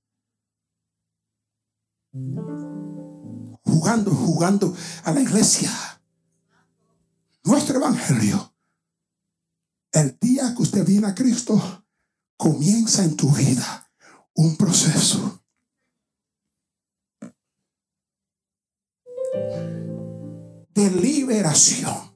jugando, 3.75 4.11
jugando 4.13 4.77
a 5.05 5.13
la 5.13 5.21
iglesia. 5.21 5.71
Nuestro 7.43 7.77
evangelio. 7.77 8.55
El 9.93 10.17
día 10.21 10.55
que 10.55 10.63
usted 10.63 10.87
viene 10.87 11.09
a 11.09 11.15
Cristo, 11.15 11.85
comienza 12.37 13.05
en 13.05 13.17
tu 13.17 13.31
vida 13.31 13.91
un 14.35 14.57
proceso. 14.57 15.41
de 20.75 20.91
liberación. 20.91 22.13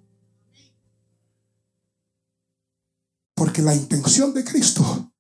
Porque 3.34 3.62
la 3.62 3.72
intención 3.72 4.34
de 4.34 4.44
Cristo 4.44 5.12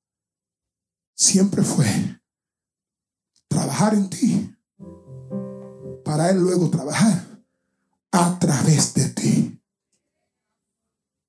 siempre 1.14 1.62
fue 1.62 2.20
trabajar 3.48 3.94
en 3.94 4.10
ti 4.10 4.57
para 6.08 6.30
Él 6.30 6.38
luego 6.38 6.70
trabajar 6.70 7.22
a 8.12 8.38
través 8.38 8.94
de 8.94 9.10
ti. 9.10 9.62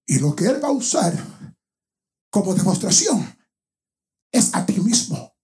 Y 0.06 0.20
lo 0.20 0.34
que 0.34 0.46
Él 0.46 0.64
va 0.64 0.70
a 0.70 0.72
usar 0.72 1.14
como 2.30 2.56
demostración 2.56 3.28
es 4.32 4.56
a 4.56 4.66
ti 4.66 4.80
mismo. 4.80 5.36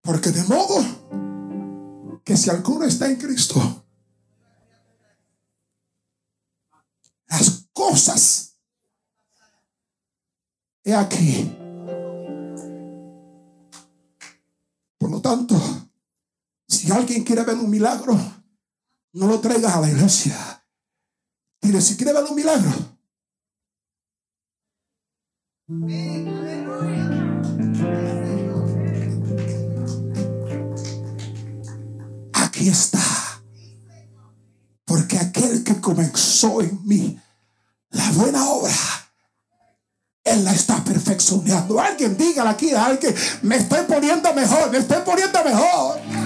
Porque 0.00 0.30
de 0.30 0.44
modo 0.44 2.20
que 2.24 2.36
si 2.36 2.50
alguno 2.50 2.84
está 2.84 3.08
en 3.08 3.16
Cristo, 3.16 3.84
las 7.26 7.66
cosas 7.72 8.60
he 10.84 10.94
aquí. 10.94 11.52
Por 14.98 15.10
lo 15.10 15.20
tanto, 15.20 15.56
si 16.86 16.92
alguien 16.92 17.24
quiere 17.24 17.42
ver 17.42 17.56
un 17.56 17.68
milagro, 17.68 18.16
no 19.14 19.26
lo 19.26 19.40
traigas 19.40 19.74
a 19.74 19.80
la 19.80 19.90
iglesia. 19.90 20.36
Dile, 21.60 21.80
si 21.80 21.96
quiere 21.96 22.12
ver 22.12 22.22
un 22.22 22.36
milagro. 22.36 22.70
Aquí 32.34 32.68
está. 32.68 33.02
Porque 34.84 35.18
aquel 35.18 35.64
que 35.64 35.80
comenzó 35.80 36.62
en 36.62 36.86
mí 36.86 37.20
la 37.90 38.12
buena 38.12 38.48
obra, 38.48 38.72
Él 40.22 40.44
la 40.44 40.52
está 40.52 40.84
perfeccionando. 40.84 41.80
Alguien 41.80 42.16
dígale 42.16 42.50
aquí 42.50 42.70
a 42.70 42.86
alguien, 42.86 43.12
me 43.42 43.56
estoy 43.56 43.84
poniendo 43.86 44.32
mejor, 44.34 44.70
me 44.70 44.78
estoy 44.78 45.02
poniendo 45.04 45.42
mejor. 45.42 46.25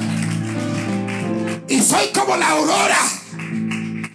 Y 1.71 1.81
soy 1.81 2.09
como 2.13 2.37
la 2.37 2.51
aurora 2.51 2.99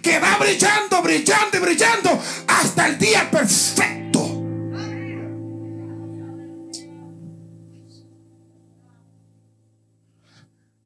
que 0.03 0.19
va 0.19 0.37
brillando, 0.37 1.01
brillando 1.01 1.57
y 1.57 1.59
brillando 1.61 2.09
hasta 2.49 2.87
el 2.87 2.97
día 2.99 3.31
perfecto. 3.31 4.19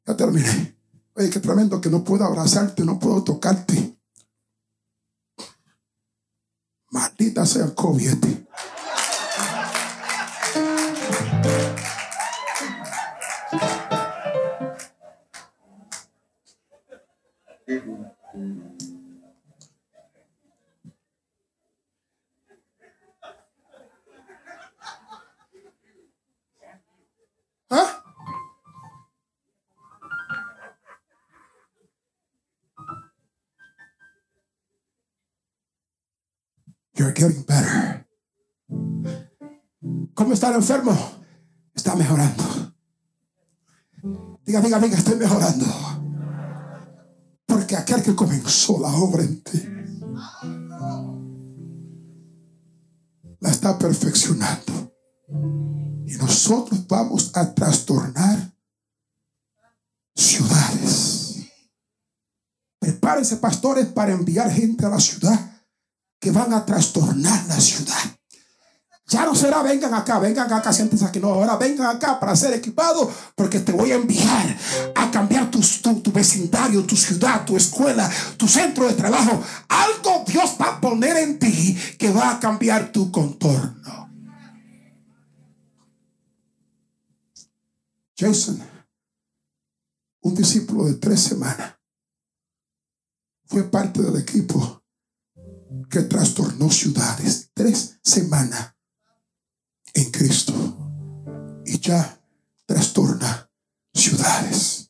Ya 0.06 0.16
terminé. 0.16 0.76
Oye, 1.14 1.28
qué 1.28 1.40
tremendo 1.40 1.80
que 1.80 1.90
no 1.90 2.04
puedo 2.04 2.24
abrazarte, 2.24 2.84
no 2.84 3.00
puedo 3.00 3.24
tocarte. 3.24 3.98
Maldita 6.90 7.46
sea 7.46 7.64
el 7.64 7.74
COVID. 7.74 8.14
¿Ah? 17.70 17.76
You're 36.96 37.12
getting 37.12 37.44
better. 37.46 38.04
¿Cómo 40.14 40.32
está 40.32 40.48
el 40.48 40.56
enfermo? 40.56 40.98
Está 41.72 41.94
mejorando. 41.94 42.42
Diga, 44.44 44.60
diga, 44.60 44.80
diga, 44.80 44.96
estoy 44.96 45.14
mejorando. 45.14 45.99
Que 48.02 48.14
comenzó 48.14 48.80
la 48.80 48.88
obra 48.88 49.22
en 49.22 49.42
ti 49.42 49.80
la 53.40 53.50
está 53.50 53.78
perfeccionando. 53.78 54.94
Y 56.06 56.12
nosotros 56.16 56.86
vamos 56.86 57.30
a 57.34 57.54
trastornar 57.54 58.52
ciudades. 60.14 61.36
Prepárense, 62.78 63.36
pastores, 63.36 63.86
para 63.86 64.12
enviar 64.12 64.50
gente 64.50 64.84
a 64.86 64.90
la 64.90 65.00
ciudad 65.00 65.38
que 66.18 66.30
van 66.30 66.52
a 66.52 66.64
trastornar 66.64 67.46
la 67.46 67.60
ciudad. 67.60 67.96
Ya 69.06 69.24
no 69.24 69.34
será, 69.34 69.62
vengan 69.62 69.92
acá, 69.94 70.20
vengan 70.20 70.52
acá, 70.52 70.72
siéntense 70.72 71.04
aquí. 71.04 71.18
No, 71.18 71.28
ahora 71.28 71.56
vengan 71.56 71.96
acá 71.96 72.20
para 72.20 72.36
ser 72.36 72.54
equipados 72.54 73.08
porque 73.34 73.58
te 73.58 73.72
voy 73.72 73.90
a 73.90 73.96
enviar 73.96 74.56
a 74.94 75.10
cambiar 75.10 75.39
tu, 75.82 76.12
vecindario, 76.12 76.84
tu 76.84 76.96
ciudad, 76.96 77.44
tu 77.44 77.56
escuela, 77.56 78.10
tu 78.36 78.46
centro 78.48 78.86
de 78.86 78.94
trabajo. 78.94 79.42
Algo 79.68 80.24
Dios 80.26 80.56
va 80.60 80.76
a 80.76 80.80
poner 80.80 81.16
en 81.16 81.38
ti 81.38 81.76
que 81.98 82.10
va 82.12 82.32
a 82.32 82.40
cambiar 82.40 82.92
tu 82.92 83.10
contorno. 83.10 84.10
Jason, 88.16 88.60
un 90.20 90.34
discípulo 90.34 90.84
de 90.84 90.94
tres 90.94 91.20
semanas, 91.20 91.74
fue 93.46 93.64
parte 93.64 94.02
del 94.02 94.16
equipo 94.16 94.84
que 95.90 96.02
trastornó 96.02 96.70
ciudades. 96.70 97.50
Tres 97.54 97.98
semanas 98.02 98.74
en 99.94 100.10
Cristo. 100.10 100.52
Y 101.64 101.80
ya 101.80 102.22
trastorna 102.66 103.50
ciudades. 103.92 104.89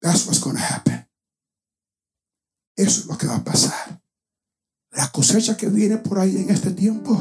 That's 0.00 0.26
what's 0.26 0.40
going 0.40 0.56
to 0.56 0.62
happen. 0.62 1.06
Eso 2.76 3.00
es 3.00 3.06
lo 3.06 3.18
que 3.18 3.26
va 3.26 3.36
a 3.36 3.44
pasar. 3.44 4.00
La 4.92 5.12
cosecha 5.12 5.56
que 5.56 5.68
viene 5.68 5.98
por 5.98 6.18
ahí 6.18 6.36
en 6.38 6.50
este 6.50 6.70
tiempo 6.70 7.12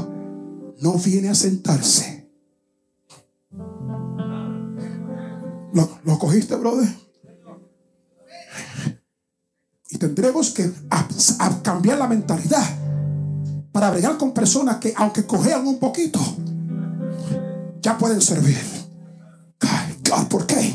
no 0.82 0.94
viene 0.94 1.30
a 1.30 1.36
sentarse. 1.36 2.30
¿Lo, 5.74 6.00
lo 6.04 6.18
cogiste, 6.18 6.56
brother? 6.56 6.88
Y 9.90 9.98
tendremos 9.98 10.52
que 10.52 10.72
cambiar 11.64 11.98
la 11.98 12.08
mentalidad 12.08 12.64
para 13.72 13.92
bregar 13.92 14.18
con 14.18 14.34
personas 14.34 14.78
que 14.78 14.94
aunque 14.96 15.26
cojean 15.26 15.68
un 15.68 15.80
poquito, 15.80 16.20
ya 17.82 17.98
pueden 17.98 18.22
servir. 18.22 18.58
God, 19.60 20.28
¿Por 20.28 20.46
qué? 20.48 20.74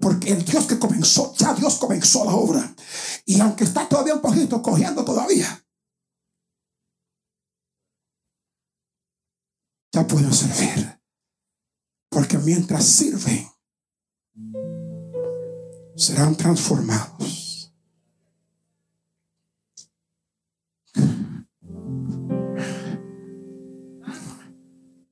Porque 0.00 0.32
el 0.32 0.44
Dios 0.44 0.66
que 0.66 0.78
comenzó, 0.78 1.34
ya 1.36 1.54
Dios 1.54 1.76
comenzó 1.76 2.24
la 2.24 2.34
obra. 2.34 2.74
Y 3.26 3.40
aunque 3.40 3.64
está 3.64 3.88
todavía 3.88 4.14
un 4.14 4.22
poquito 4.22 4.62
cogiendo 4.62 5.04
todavía, 5.04 5.64
ya 9.92 10.06
pueden 10.06 10.32
servir. 10.32 11.00
Porque 12.08 12.38
mientras 12.38 12.84
sirven, 12.84 13.46
serán 15.96 16.34
transformados. 16.36 17.72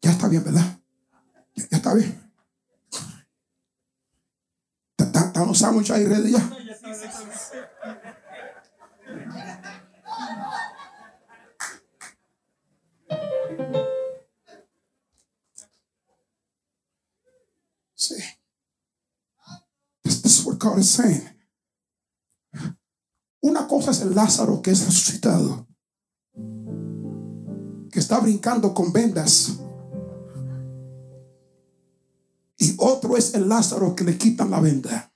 Ya 0.00 0.10
está 0.10 0.28
bien, 0.28 0.44
¿verdad? 0.44 0.80
Ya, 1.54 1.68
ya 1.68 1.76
está 1.76 1.94
bien. 1.94 2.27
¿Están 5.52 5.74
los 5.74 5.86
sándwiches 5.86 5.96
ahí 5.96 6.04
ready 6.04 6.32
ya? 6.32 6.50
This 20.02 20.24
is 20.24 20.44
what 20.44 20.58
God 20.58 20.78
is 20.78 20.90
saying. 20.90 21.22
Una 23.40 23.66
cosa 23.66 23.92
es 23.92 24.02
el 24.02 24.14
Lázaro 24.14 24.60
que 24.60 24.70
es 24.72 24.84
resucitado, 24.84 25.66
que 27.90 27.98
está 27.98 28.20
brincando 28.20 28.74
con 28.74 28.92
vendas. 28.92 29.58
Y 32.58 32.74
otro 32.78 33.16
es 33.16 33.34
el 33.34 33.48
Lázaro 33.48 33.94
que 33.94 34.04
le 34.04 34.18
quitan 34.18 34.50
la 34.50 34.60
venda. 34.60 35.07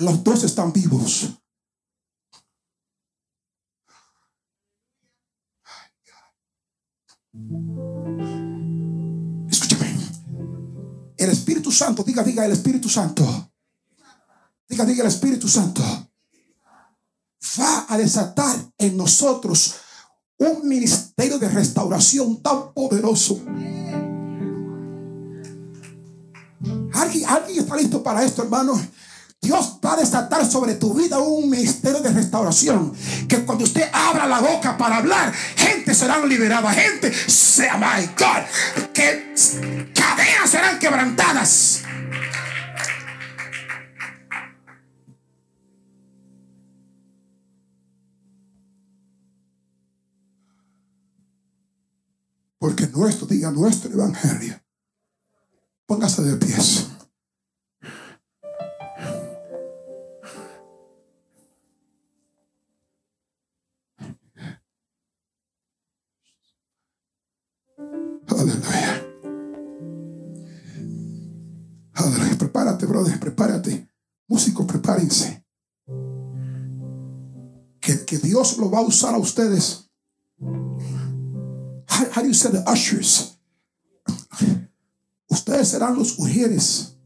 Los 0.00 0.24
dos 0.24 0.44
están 0.44 0.72
vivos. 0.72 1.28
Escúchame. 9.50 9.94
El 11.18 11.30
Espíritu 11.30 11.70
Santo, 11.70 12.02
diga, 12.02 12.22
diga 12.22 12.46
el 12.46 12.52
Espíritu 12.52 12.88
Santo. 12.88 13.52
Diga, 14.66 14.86
diga 14.86 15.02
el 15.02 15.08
Espíritu 15.08 15.46
Santo. 15.46 15.82
Va 17.58 17.84
a 17.86 17.98
desatar 17.98 18.56
en 18.78 18.96
nosotros 18.96 19.74
un 20.38 20.66
ministerio 20.66 21.38
de 21.38 21.50
restauración 21.50 22.42
tan 22.42 22.72
poderoso. 22.72 23.38
¿Alguien, 26.94 27.28
¿Alguien 27.28 27.58
está 27.58 27.76
listo 27.76 28.02
para 28.02 28.24
esto, 28.24 28.42
hermano? 28.42 28.80
Dios 29.40 29.78
va 29.82 29.94
a 29.94 29.96
desatar 29.96 30.44
sobre 30.44 30.74
tu 30.74 30.92
vida 30.92 31.18
un 31.18 31.48
ministerio 31.48 32.00
de 32.00 32.10
restauración. 32.10 32.92
Que 33.26 33.44
cuando 33.44 33.64
usted 33.64 33.88
abra 33.92 34.26
la 34.26 34.40
boca 34.40 34.76
para 34.76 34.98
hablar, 34.98 35.32
gente 35.32 35.94
serán 35.94 36.28
liberada. 36.28 36.70
Gente, 36.72 37.12
sea 37.12 37.78
my 37.78 38.06
God, 38.18 38.92
que 38.92 39.34
cadenas 39.94 40.50
serán 40.50 40.78
quebrantadas. 40.78 41.82
Porque 52.58 52.86
nuestro, 52.88 53.26
diga 53.26 53.50
nuestro 53.50 53.90
evangelio. 53.90 54.60
Póngase 55.86 56.22
de 56.22 56.36
pies. 56.36 56.88
Prepárate, 72.90 73.20
brother, 73.20 73.20
prepárate. 73.20 73.88
Músicos, 74.28 74.66
prepárense. 74.66 75.44
Que, 77.80 78.04
que 78.04 78.18
Dios 78.18 78.58
lo 78.58 78.70
va 78.70 78.78
a 78.78 78.82
usar 78.82 79.14
a 79.14 79.18
ustedes. 79.18 79.88
How, 80.40 82.06
how 82.14 82.22
do 82.22 82.72
ushers? 82.72 83.38
Ustedes 85.28 85.68
serán 85.68 85.94
los 85.94 86.18
ujieres 86.18 86.96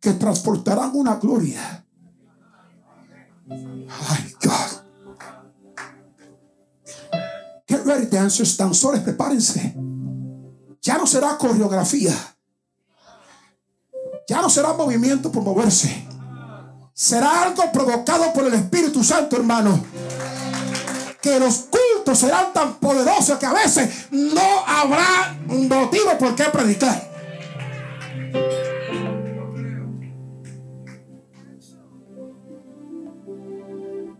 que 0.00 0.12
transportarán 0.12 0.92
una 0.94 1.16
gloria. 1.16 1.84
Ay, 3.48 4.34
God. 4.42 4.82
Get 7.66 7.84
ready, 7.84 8.06
dancers, 8.06 8.56
danzores, 8.56 9.00
prepárense. 9.02 9.91
Ya 10.82 10.98
no 10.98 11.06
será 11.06 11.38
coreografía. 11.38 12.12
Ya 14.28 14.42
no 14.42 14.50
será 14.50 14.72
movimiento 14.72 15.30
por 15.30 15.44
moverse. 15.44 16.08
Será 16.92 17.44
algo 17.44 17.70
provocado 17.72 18.32
por 18.32 18.46
el 18.46 18.54
Espíritu 18.54 19.04
Santo, 19.04 19.36
hermano. 19.36 19.84
Que 21.20 21.38
los 21.38 21.68
cultos 21.70 22.18
serán 22.18 22.52
tan 22.52 22.74
poderosos 22.74 23.38
que 23.38 23.46
a 23.46 23.52
veces 23.52 24.08
no 24.10 24.66
habrá 24.66 25.38
motivo 25.46 26.18
por 26.18 26.34
qué 26.34 26.44
predicar. 26.44 27.10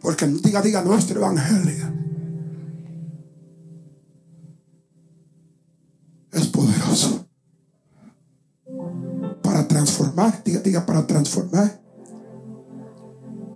Porque 0.01 0.27
diga, 0.27 0.63
diga 0.63 0.83
nuestro 0.83 1.19
evangelio. 1.19 2.02
Para 9.43 9.67
transformar, 9.69 10.43
diga, 10.45 10.61
diga, 10.61 10.87
para 10.87 11.07
transformar. 11.07 11.83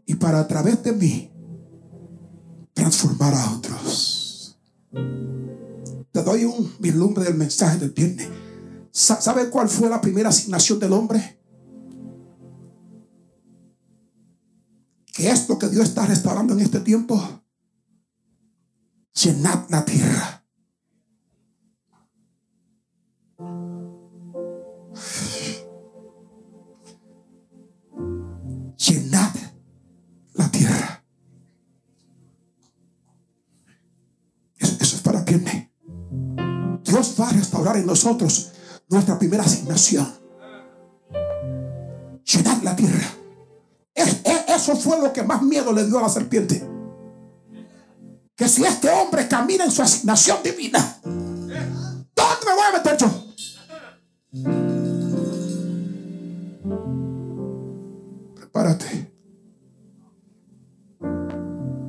Y 0.07 0.15
para 0.15 0.41
a 0.41 0.49
través 0.49 0.83
de 0.83 0.93
mí 0.93 1.33
transformar 2.73 3.35
a 3.35 3.53
otros. 3.57 4.59
Te 6.13 6.23
doy 6.23 6.45
un 6.45 6.73
vislumbre 6.79 7.25
del 7.25 7.35
mensaje 7.35 7.79
del 7.79 7.91
viernes. 7.91 8.29
¿Sabe 8.91 9.51
cuál 9.51 9.69
fue 9.69 9.91
la 9.91 10.01
primera 10.01 10.29
asignación 10.29 10.79
del 10.79 10.93
hombre? 10.93 11.37
que 15.17 15.31
esto 15.31 15.59
que 15.59 15.71
Dios 15.71 15.89
está 15.89 16.05
restaurando 16.05 16.53
en 16.53 16.61
este 16.61 16.79
tiempo, 16.81 17.43
llenad 19.15 19.65
la 19.71 19.83
tierra. 19.83 20.36
Dios 36.83 37.17
va 37.21 37.29
a 37.29 37.33
restaurar 37.33 37.77
en 37.77 37.87
nosotros 37.87 38.53
nuestra 38.89 39.19
primera 39.19 39.43
asignación. 39.43 40.07
Llenad 42.25 42.63
la 42.63 42.77
tierra. 42.77 43.07
Eso 43.95 44.77
fue 44.77 45.01
lo 45.01 45.13
que 45.13 45.23
más 45.23 45.43
miedo 45.43 45.73
le 45.73 45.87
dio 45.87 45.99
a 45.99 46.03
la 46.03 46.09
serpiente. 46.09 46.67
Que 48.35 48.49
si 48.49 48.65
este 48.65 48.89
hombre 48.91 49.29
camina 49.29 49.65
en 49.65 49.71
su 49.71 49.83
asignación 49.83 50.39
divina, 50.43 50.99
¿dónde 51.03 52.47
me 52.47 52.55
voy 52.55 52.65
a 52.69 52.73
meter 52.73 52.97
yo? 52.97 53.11
Prepárate. 58.35 59.13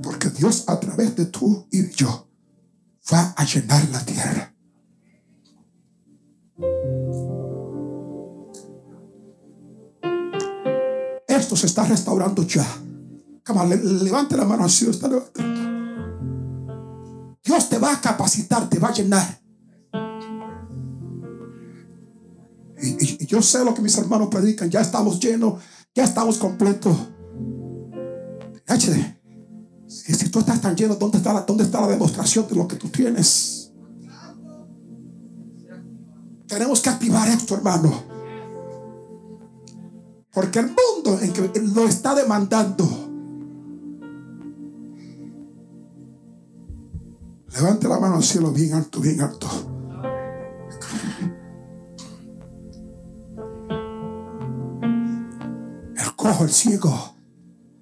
Porque 0.04 0.30
Dios 0.30 0.66
a 0.68 0.80
través 0.80 1.16
de 1.16 1.26
tú 1.26 1.68
y 1.72 1.90
yo 1.92 2.27
va 3.12 3.34
a 3.36 3.46
llenar 3.46 3.88
la 3.90 4.06
tierra. 4.06 4.54
esto 11.38 11.56
se 11.56 11.68
está 11.68 11.86
restaurando 11.86 12.44
ya. 12.44 12.66
levante 14.02 14.36
la 14.36 14.44
mano 14.44 14.66
así, 14.66 14.90
está 14.90 15.08
levantando. 15.08 15.58
Dios 17.44 17.70
te 17.70 17.78
va 17.78 17.94
a 17.94 18.02
capacitar, 18.02 18.70
te 18.70 18.80
va 18.80 18.90
a 18.90 18.94
llenar. 18.94 19.40
Y, 22.82 23.26
yo 23.26 23.42
sé 23.42 23.64
lo 23.64 23.74
que 23.74 23.82
mis 23.82 23.98
hermanos 23.98 24.28
predican. 24.30 24.70
Ya 24.70 24.82
estamos 24.82 25.20
llenos, 25.20 25.62
ya 25.96 26.04
estamos 26.04 26.38
completos. 26.38 26.98
Si, 29.88 30.14
si 30.14 30.30
tú 30.30 30.40
estás 30.40 30.62
tan 30.62 30.76
lleno, 30.76 30.96
¿dónde 30.96 31.18
está, 31.18 31.34
la, 31.34 31.42
¿dónde 31.42 31.64
está 31.64 31.80
la 31.82 31.88
demostración 31.88 32.48
de 32.48 32.56
lo 32.56 32.68
que 32.68 32.76
tú 32.76 32.90
tienes? 32.90 33.72
Tenemos 36.48 36.82
que 36.82 36.90
activar 36.90 37.28
esto, 37.30 37.56
hermano. 37.56 38.04
Porque 40.32 40.60
el 40.60 40.68
mundo 40.68 41.20
en 41.22 41.34
que 41.34 41.52
lo 41.60 41.86
está 41.86 42.16
demandando. 42.16 42.86
Levante 47.54 47.88
la 47.88 48.00
mano 48.00 48.16
al 48.18 48.24
cielo 48.24 48.52
bien 48.52 48.74
alto, 48.74 49.00
bien 49.00 49.20
alto. 49.22 49.48
El 55.96 56.16
cojo, 56.16 56.44
el 56.44 56.52
ciego. 56.52 57.16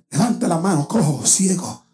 Levanta 0.09 0.47
la 0.47 0.59
mano, 0.59 0.87
cojo, 0.87 1.25
ciego. 1.25 1.84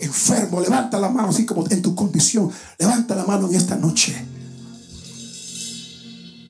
Enfermo, 0.00 0.60
levanta 0.60 0.98
la 0.98 1.08
mano 1.08 1.28
así 1.28 1.44
como 1.44 1.64
en 1.68 1.82
tu 1.82 1.94
condición. 1.94 2.50
Levanta 2.78 3.14
la 3.14 3.24
mano 3.24 3.48
en 3.48 3.54
esta 3.54 3.76
noche. 3.76 4.16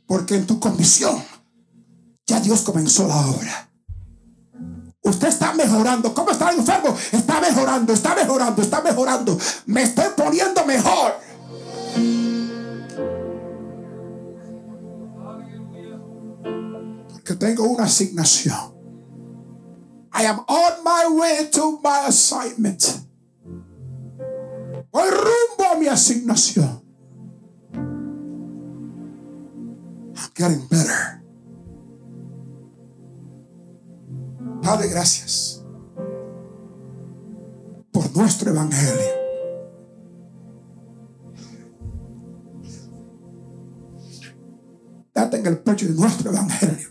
Porque 0.07 0.37
en 0.37 0.47
tu 0.47 0.61
condición 0.61 1.23
ya 2.27 2.41
Dios 2.41 2.63
comenzó 2.63 3.09
la 3.09 3.27
obra. 3.27 3.71
Usted 5.03 5.29
está 5.29 5.53
mejorando. 5.55 6.15
¿Cómo 6.15 6.31
está 6.31 6.51
el 6.51 6.59
enfermo? 6.59 6.97
Está 7.11 7.41
mejorando, 7.41 7.93
está 7.93 8.15
mejorando, 8.15 8.63
está 8.63 8.81
mejorando. 8.83 9.39
Me 9.67 9.83
estoy 9.83 10.07
poniendo 10.17 10.65
mejor. 10.65 11.15
Porque 17.13 17.35
tengo 17.35 17.65
una 17.65 17.85
asignación. 17.85 18.79
I 20.13 20.27
am 20.27 20.41
on 20.47 20.85
my 20.85 21.19
way 21.19 21.49
to 21.51 21.81
my 21.83 22.07
assignment. 22.07 23.10
Asignación. 25.93 26.83
I'm 30.15 30.31
getting 30.35 30.69
better. 30.69 31.23
Padre, 34.63 34.89
gracias 34.89 35.65
por 37.93 38.15
nuestro 38.17 38.51
evangelio. 38.51 39.21
Date 45.15 45.39
en 45.39 45.47
el 45.47 45.59
pecho 45.59 45.87
de 45.87 45.95
nuestro 45.95 46.31
evangelio, 46.31 46.89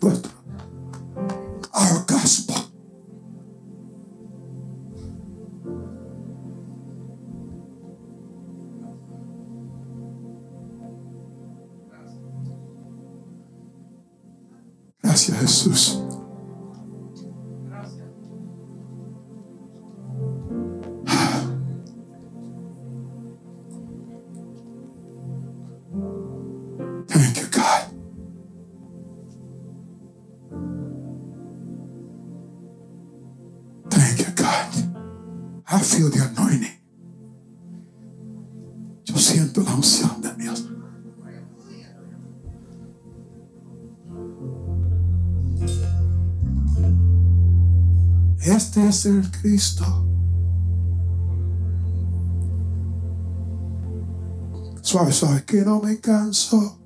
Suave, 54.82 55.12
suave, 55.12 55.43
que 55.45 55.62
no 55.62 55.82
me 55.82 55.99
canso 55.99 56.80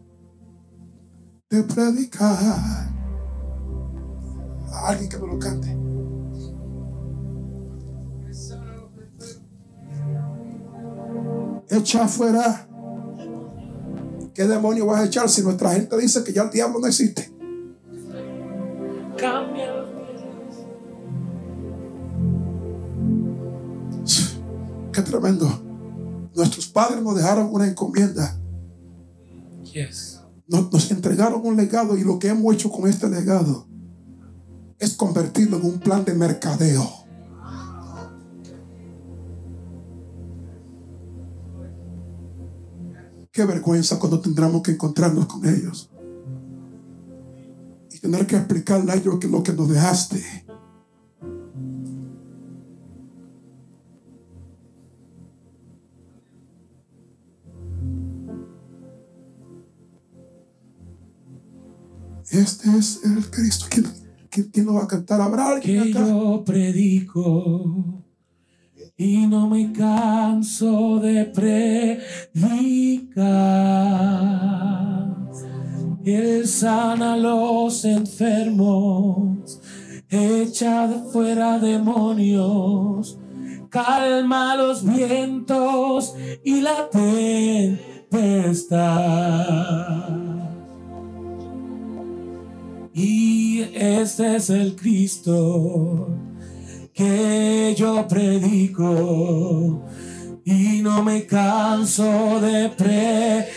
de 1.50 1.64
predicar. 1.64 2.92
alguien 4.86 5.10
que 5.10 5.18
me 5.20 5.28
lo 5.28 5.40
cante. 5.40 5.78
echa 11.70 12.08
fuera 12.08 12.68
¿Qué 14.34 14.46
demonio 14.46 14.88
vas 14.88 15.02
a 15.02 15.06
echar 15.06 15.30
si 15.30 15.44
nuestra 15.44 15.72
gente 15.72 15.96
dice 15.98 16.24
que 16.24 16.34
ya 16.34 16.42
el 16.42 16.50
diablo 16.50 16.80
no 16.80 16.88
existe? 16.88 17.32
Cambia. 19.16 19.83
Qué 24.94 25.02
tremendo. 25.02 25.50
Nuestros 26.36 26.68
padres 26.68 27.02
nos 27.02 27.16
dejaron 27.16 27.50
una 27.52 27.68
encomienda. 27.68 28.40
Yes. 29.64 30.22
Nos, 30.48 30.72
nos 30.72 30.92
entregaron 30.92 31.42
un 31.44 31.58
legado 31.58 31.98
y 31.98 32.04
lo 32.04 32.20
que 32.20 32.28
hemos 32.28 32.54
hecho 32.54 32.72
con 32.72 32.88
este 32.88 33.10
legado 33.10 33.68
es 34.78 34.94
convertirlo 34.96 35.58
en 35.58 35.66
un 35.66 35.80
plan 35.80 36.06
de 36.06 36.14
mercadeo. 36.14 36.88
Qué 43.32 43.46
vergüenza 43.46 43.98
cuando 43.98 44.20
tendremos 44.20 44.62
que 44.62 44.72
encontrarnos 44.72 45.26
con 45.26 45.44
ellos. 45.48 45.90
Y 47.90 48.00
tener 48.00 48.28
que 48.28 48.36
explicarle 48.36 48.92
a 48.92 48.96
ellos 48.96 49.18
que 49.20 49.28
lo 49.28 49.42
que 49.42 49.54
nos 49.54 49.70
dejaste. 49.70 50.24
Este 62.34 62.76
es 62.76 63.02
el 63.04 63.30
Cristo. 63.30 63.68
¿Quién, 63.70 63.86
quién, 64.32 64.50
quién 64.52 64.66
lo 64.66 64.74
va 64.74 64.86
a 64.86 64.88
cantar? 64.88 65.22
¿Habrá 65.22 65.50
alguien 65.50 65.84
que 65.84 65.92
acá? 65.92 66.08
yo 66.08 66.44
predico 66.44 68.04
y 68.98 69.28
no 69.28 69.48
me 69.48 69.72
canso 69.72 71.00
de 71.00 71.26
predicar. 71.26 73.24
Él 76.04 76.48
sana 76.48 77.14
a 77.14 77.18
los 77.18 77.86
enfermos, 77.86 79.62
echa 80.10 80.88
de 80.88 81.12
fuera 81.12 81.60
demonios, 81.60 83.20
calma 83.70 84.56
los 84.56 84.84
vientos 84.84 86.16
y 86.44 86.62
la 86.62 86.90
tempestad. 86.90 87.84
Y 92.94 93.62
este 93.74 94.36
es 94.36 94.52
el 94.52 94.76
Cristo 94.76 96.10
que 96.94 97.74
yo 97.76 98.08
predico 98.08 99.82
y 100.46 100.82
no 100.84 101.02
me 101.02 101.26
canso 101.26 102.40
de 102.40 102.70
predicar. 102.70 103.48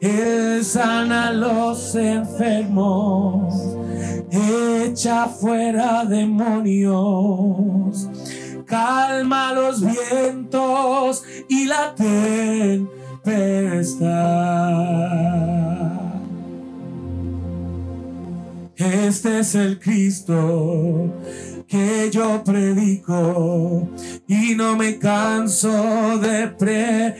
Él 0.00 0.64
sana 0.64 1.28
a 1.28 1.32
los 1.32 1.94
enfermos, 1.94 3.76
echa 4.30 5.26
fuera 5.26 6.06
demonios, 6.06 8.08
calma 8.64 9.52
los 9.52 9.82
vientos 9.82 11.22
y 11.50 11.66
la 11.66 11.94
tempestad. 13.22 14.10
Este 18.76 19.40
es 19.40 19.54
el 19.54 19.78
Cristo 19.78 21.12
que 21.68 22.10
yo 22.10 22.42
predico 22.42 23.88
y 24.26 24.54
no 24.54 24.76
me 24.76 24.98
canso 24.98 26.18
de 26.18 26.48
predicar. 26.48 27.16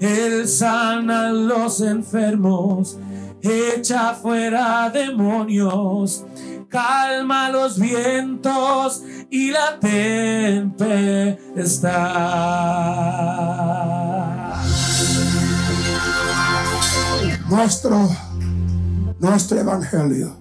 Él 0.00 0.48
sana 0.48 1.28
a 1.28 1.32
los 1.32 1.80
enfermos, 1.80 2.98
echa 3.40 4.12
fuera 4.14 4.90
demonios, 4.90 6.24
calma 6.68 7.50
los 7.50 7.78
vientos 7.78 9.02
y 9.30 9.50
la 9.50 9.78
tempestad. 9.80 11.36
nuestro, 17.48 18.08
nuestro 19.18 19.60
evangelio. 19.60 20.36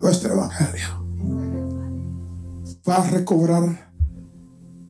Nuestro 0.00 0.32
evangelio 0.32 1.02
va 2.88 2.96
a 2.96 3.10
recobrar 3.10 3.92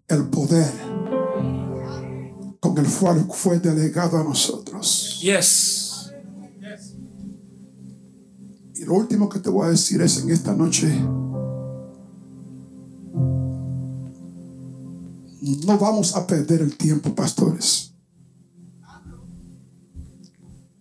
el 0.08 0.24
poder 0.28 0.72
con 2.60 2.78
el 2.78 2.86
cual 2.86 3.26
fue 3.30 3.58
delegado 3.58 4.18
a 4.18 4.24
nosotros. 4.24 5.18
Yes. 5.20 5.81
Y 8.82 8.84
lo 8.84 8.94
último 8.94 9.28
que 9.28 9.38
te 9.38 9.48
voy 9.48 9.68
a 9.68 9.70
decir 9.70 10.02
es 10.02 10.20
en 10.20 10.30
esta 10.30 10.56
noche. 10.56 10.88
No 15.40 15.78
vamos 15.78 16.16
a 16.16 16.26
perder 16.26 16.62
el 16.62 16.76
tiempo, 16.76 17.14
pastores. 17.14 17.94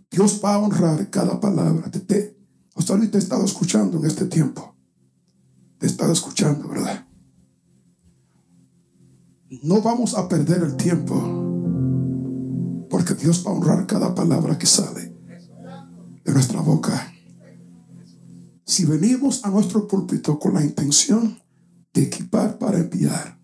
Dios 0.10 0.42
va 0.44 0.56
a 0.56 0.58
honrar 0.58 1.12
cada 1.12 1.40
palabra. 1.40 1.92
Te, 1.92 2.00
te, 2.00 2.36
hasta 2.76 2.94
ahorita 2.94 3.20
he 3.20 3.22
estado 3.22 3.46
escuchando 3.46 4.00
en 4.00 4.06
este 4.06 4.26
tiempo. 4.26 4.76
Te 5.78 5.86
he 5.86 5.90
estado 5.90 6.12
escuchando, 6.12 6.70
¿verdad? 6.70 7.06
No 9.62 9.80
vamos 9.84 10.16
a 10.16 10.28
perder 10.28 10.64
el 10.64 10.76
tiempo. 10.76 11.14
Porque 12.90 13.14
Dios 13.14 13.46
va 13.46 13.52
a 13.52 13.54
honrar 13.54 13.86
cada 13.86 14.16
palabra 14.16 14.58
que 14.58 14.66
sale 14.66 15.16
de 16.26 16.34
nuestra 16.34 16.62
boca. 16.62 17.11
Si 18.72 18.86
venimos 18.86 19.44
a 19.44 19.50
nuestro 19.50 19.86
púlpito 19.86 20.40
con 20.40 20.54
la 20.54 20.64
intención 20.64 21.38
de 21.94 22.04
equipar 22.04 22.58
para 22.58 22.78
enviar, 22.78 23.38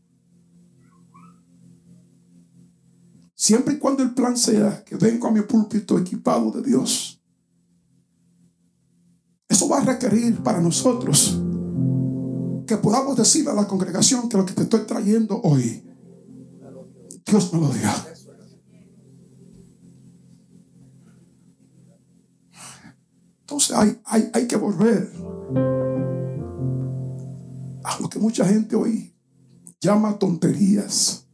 siempre 3.35 3.73
y 3.73 3.77
cuando 3.77 4.03
el 4.03 4.13
plan 4.13 4.37
sea 4.37 4.85
que 4.85 4.95
vengo 4.95 5.27
a 5.27 5.31
mi 5.31 5.41
púlpito 5.41 5.99
equipado 5.99 6.49
de 6.51 6.61
Dios, 6.61 7.21
eso 9.49 9.67
va 9.67 9.79
a 9.79 9.83
requerir 9.83 10.41
para 10.41 10.61
nosotros 10.61 11.37
que 12.65 12.77
podamos 12.77 13.17
decirle 13.17 13.51
a 13.51 13.55
la 13.55 13.67
congregación 13.67 14.29
que 14.29 14.37
lo 14.37 14.45
que 14.45 14.53
te 14.53 14.61
estoy 14.61 14.85
trayendo 14.85 15.41
hoy, 15.41 15.83
Dios 17.25 17.53
me 17.53 17.59
lo 17.59 17.67
dio. 17.73 18.16
Entonces 23.57 23.99
hay, 24.05 24.29
hay, 24.35 24.47
que 24.47 24.55
volver 24.55 25.11
a 27.83 27.99
lo 27.99 28.07
que 28.07 28.19
mucha 28.19 28.45
gente 28.45 28.75
hoy 28.75 29.15
llama 29.81 30.19
tonterías. 30.19 31.25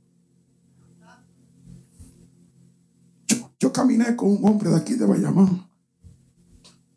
Yo, 3.28 3.52
yo 3.60 3.74
caminé 3.74 4.16
con 4.16 4.30
un 4.30 4.48
hombre 4.48 4.70
de 4.70 4.78
aquí 4.78 4.94
de 4.94 5.06
Bayamón. 5.06 5.68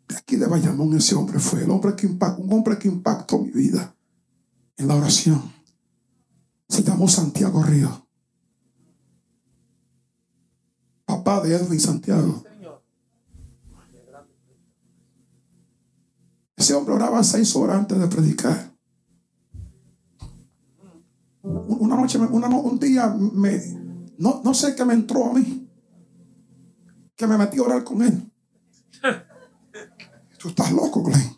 De 0.07 0.15
aquí 0.15 0.37
de 0.37 0.47
Bayamón 0.47 0.95
ese 0.95 1.13
hombre 1.15 1.39
fue 1.39 1.61
el 1.61 1.71
hombre 1.71 1.93
que 1.97 2.07
impactó, 2.07 2.41
un 2.41 2.53
hombre 2.53 2.79
que 2.79 2.87
impactó 2.87 3.39
mi 3.39 3.51
vida 3.51 3.93
en 4.77 4.87
la 4.87 4.95
oración. 4.95 5.41
Se 6.69 6.83
llamó 6.83 7.09
Santiago 7.09 7.61
Río. 7.63 8.07
Papá 11.03 11.41
de 11.41 11.53
Edwin 11.53 11.81
Santiago. 11.81 12.45
Ese 16.67 16.75
hombre 16.75 16.95
oraba 16.95 17.23
seis 17.23 17.55
horas 17.55 17.77
antes 17.77 17.97
de 17.97 18.07
predicar. 18.07 18.75
Una 21.41 21.95
noche, 21.95 22.17
una, 22.17 22.49
un 22.49 22.77
día, 22.77 23.07
me, 23.07 23.57
no, 24.17 24.41
no 24.43 24.53
sé 24.53 24.75
qué 24.75 24.83
me 24.83 24.93
entró 24.93 25.29
a 25.29 25.33
mí, 25.33 25.71
que 27.15 27.25
me 27.25 27.37
metí 27.37 27.57
a 27.57 27.61
orar 27.61 27.85
con 27.85 28.01
él. 28.01 28.33
Tú 30.39 30.49
estás 30.49 30.73
loco, 30.73 31.03
Glenn. 31.03 31.37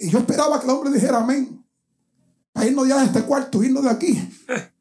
Y 0.00 0.08
yo 0.08 0.20
esperaba 0.20 0.58
que 0.58 0.64
el 0.64 0.70
hombre 0.70 0.90
dijera 0.90 1.18
amén. 1.18 1.62
Para 2.54 2.68
irnos 2.68 2.88
ya 2.88 3.00
de 3.00 3.04
este 3.04 3.22
cuarto, 3.24 3.62
irnos 3.62 3.84
de 3.84 3.90
aquí. 3.90 4.30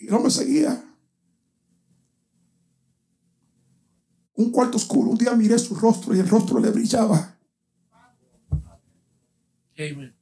Y 0.00 0.08
el 0.08 0.14
hombre 0.14 0.32
seguía. 0.32 0.89
Un 4.40 4.50
cuarto 4.50 4.76
oscuro. 4.76 5.10
Un 5.10 5.18
día 5.18 5.34
miré 5.34 5.58
su 5.58 5.74
rostro 5.74 6.14
y 6.14 6.20
el 6.20 6.28
rostro 6.28 6.58
le 6.58 6.70
brillaba. 6.70 7.36
Amen. 9.78 10.14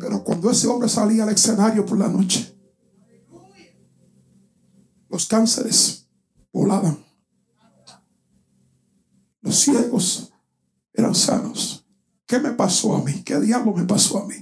Pero 0.00 0.24
cuando 0.24 0.50
ese 0.50 0.68
hombre 0.68 0.88
salía 0.88 1.24
al 1.24 1.30
escenario 1.30 1.84
por 1.84 1.98
la 1.98 2.08
noche, 2.08 2.56
los 5.08 5.26
cánceres 5.26 6.06
volaban. 6.52 7.04
Los 9.40 9.56
ciegos 9.56 10.32
eran 10.92 11.14
sanos. 11.14 11.86
¿Qué 12.26 12.38
me 12.38 12.50
pasó 12.50 12.96
a 12.96 13.02
mí? 13.02 13.22
¿Qué 13.24 13.40
diablo 13.40 13.72
me 13.72 13.84
pasó 13.84 14.18
a 14.18 14.26
mí? 14.26 14.34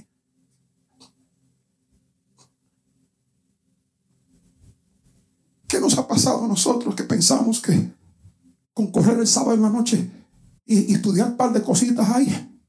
¿Qué 5.67 5.79
nos 5.79 5.97
ha 5.97 6.07
pasado 6.07 6.45
a 6.45 6.47
nosotros 6.47 6.95
que 6.95 7.03
pensamos 7.03 7.61
que 7.61 7.96
con 8.77 8.91
correr 8.91 9.17
el 9.17 9.25
sábado 9.25 9.55
en 9.55 9.63
la 9.63 9.71
noche 9.71 10.07
y, 10.63 10.93
estudiar 10.93 11.31
un 11.31 11.35
par 11.35 11.51
de 11.51 11.63
cositas 11.63 12.07
ahí? 12.11 12.61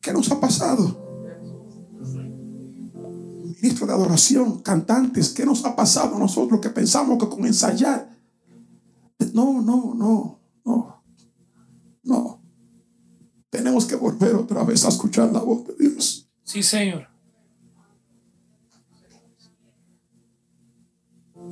¿Qué 0.00 0.12
nos 0.12 0.30
ha 0.30 0.38
pasado? 0.38 0.96
Ministro 3.42 3.88
de 3.88 3.92
adoración, 3.92 4.62
cantantes, 4.62 5.30
¿qué 5.30 5.44
nos 5.44 5.64
ha 5.64 5.74
pasado 5.74 6.14
a 6.14 6.18
nosotros 6.20 6.60
que 6.60 6.70
pensamos 6.70 7.18
que 7.18 7.28
con 7.28 7.44
ensayar? 7.44 8.16
No, 9.34 9.60
no, 9.60 9.92
no, 9.96 10.40
no, 10.64 11.02
no. 12.04 12.42
Tenemos 13.50 13.86
que 13.86 13.96
volver 13.96 14.36
otra 14.36 14.62
vez 14.62 14.84
a 14.84 14.88
escuchar 14.90 15.32
la 15.32 15.40
voz 15.40 15.66
de 15.66 15.74
Dios. 15.80 16.30
Sí, 16.44 16.62
Señor. 16.62 17.09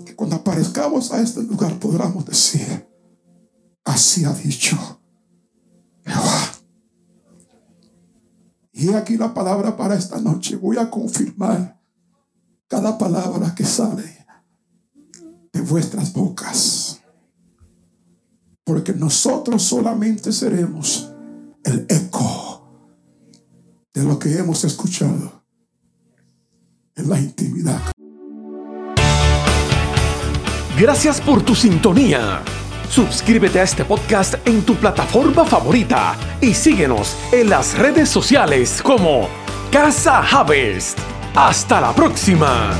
Que 0.05 0.14
cuando 0.14 0.36
aparezcamos 0.36 1.12
a 1.12 1.20
este 1.20 1.42
lugar 1.42 1.78
podamos 1.78 2.24
decir, 2.24 2.88
así 3.84 4.24
ha 4.24 4.32
dicho 4.32 4.76
Jehová. 6.05 6.53
Y 8.72 8.92
aquí 8.94 9.16
la 9.16 9.34
palabra 9.34 9.76
para 9.76 9.96
esta 9.96 10.20
noche. 10.20 10.55
Voy 10.55 10.76
a 10.76 10.88
confirmar 10.88 11.80
cada 12.68 12.96
palabra 12.96 13.55
que 13.55 13.64
sale 13.64 14.26
de 15.53 15.61
vuestras 15.62 16.12
bocas. 16.12 17.01
Porque 18.62 18.92
nosotros 18.92 19.62
solamente 19.62 20.30
seremos 20.30 21.12
el 21.64 21.86
eco 21.88 22.68
de 23.92 24.05
lo 24.05 24.18
que 24.18 24.38
hemos 24.38 24.62
escuchado 24.62 25.42
en 26.94 27.09
la 27.09 27.18
intimidad. 27.18 27.80
Gracias 30.79 31.20
por 31.20 31.43
tu 31.43 31.57
sintonía. 31.57 32.41
Suscríbete 32.89 33.59
a 33.59 33.64
este 33.64 33.85
podcast 33.85 34.35
en 34.47 34.62
tu 34.62 34.76
plataforma 34.76 35.45
favorita 35.45 36.14
y 36.41 36.55
síguenos 36.55 37.16
en 37.33 37.51
las 37.51 37.76
redes 37.76 38.09
sociales 38.09 38.81
como 38.81 39.29
Casa 39.72 40.20
Harvest. 40.20 40.97
Hasta 41.35 41.81
la 41.81 41.93
próxima. 41.93 42.70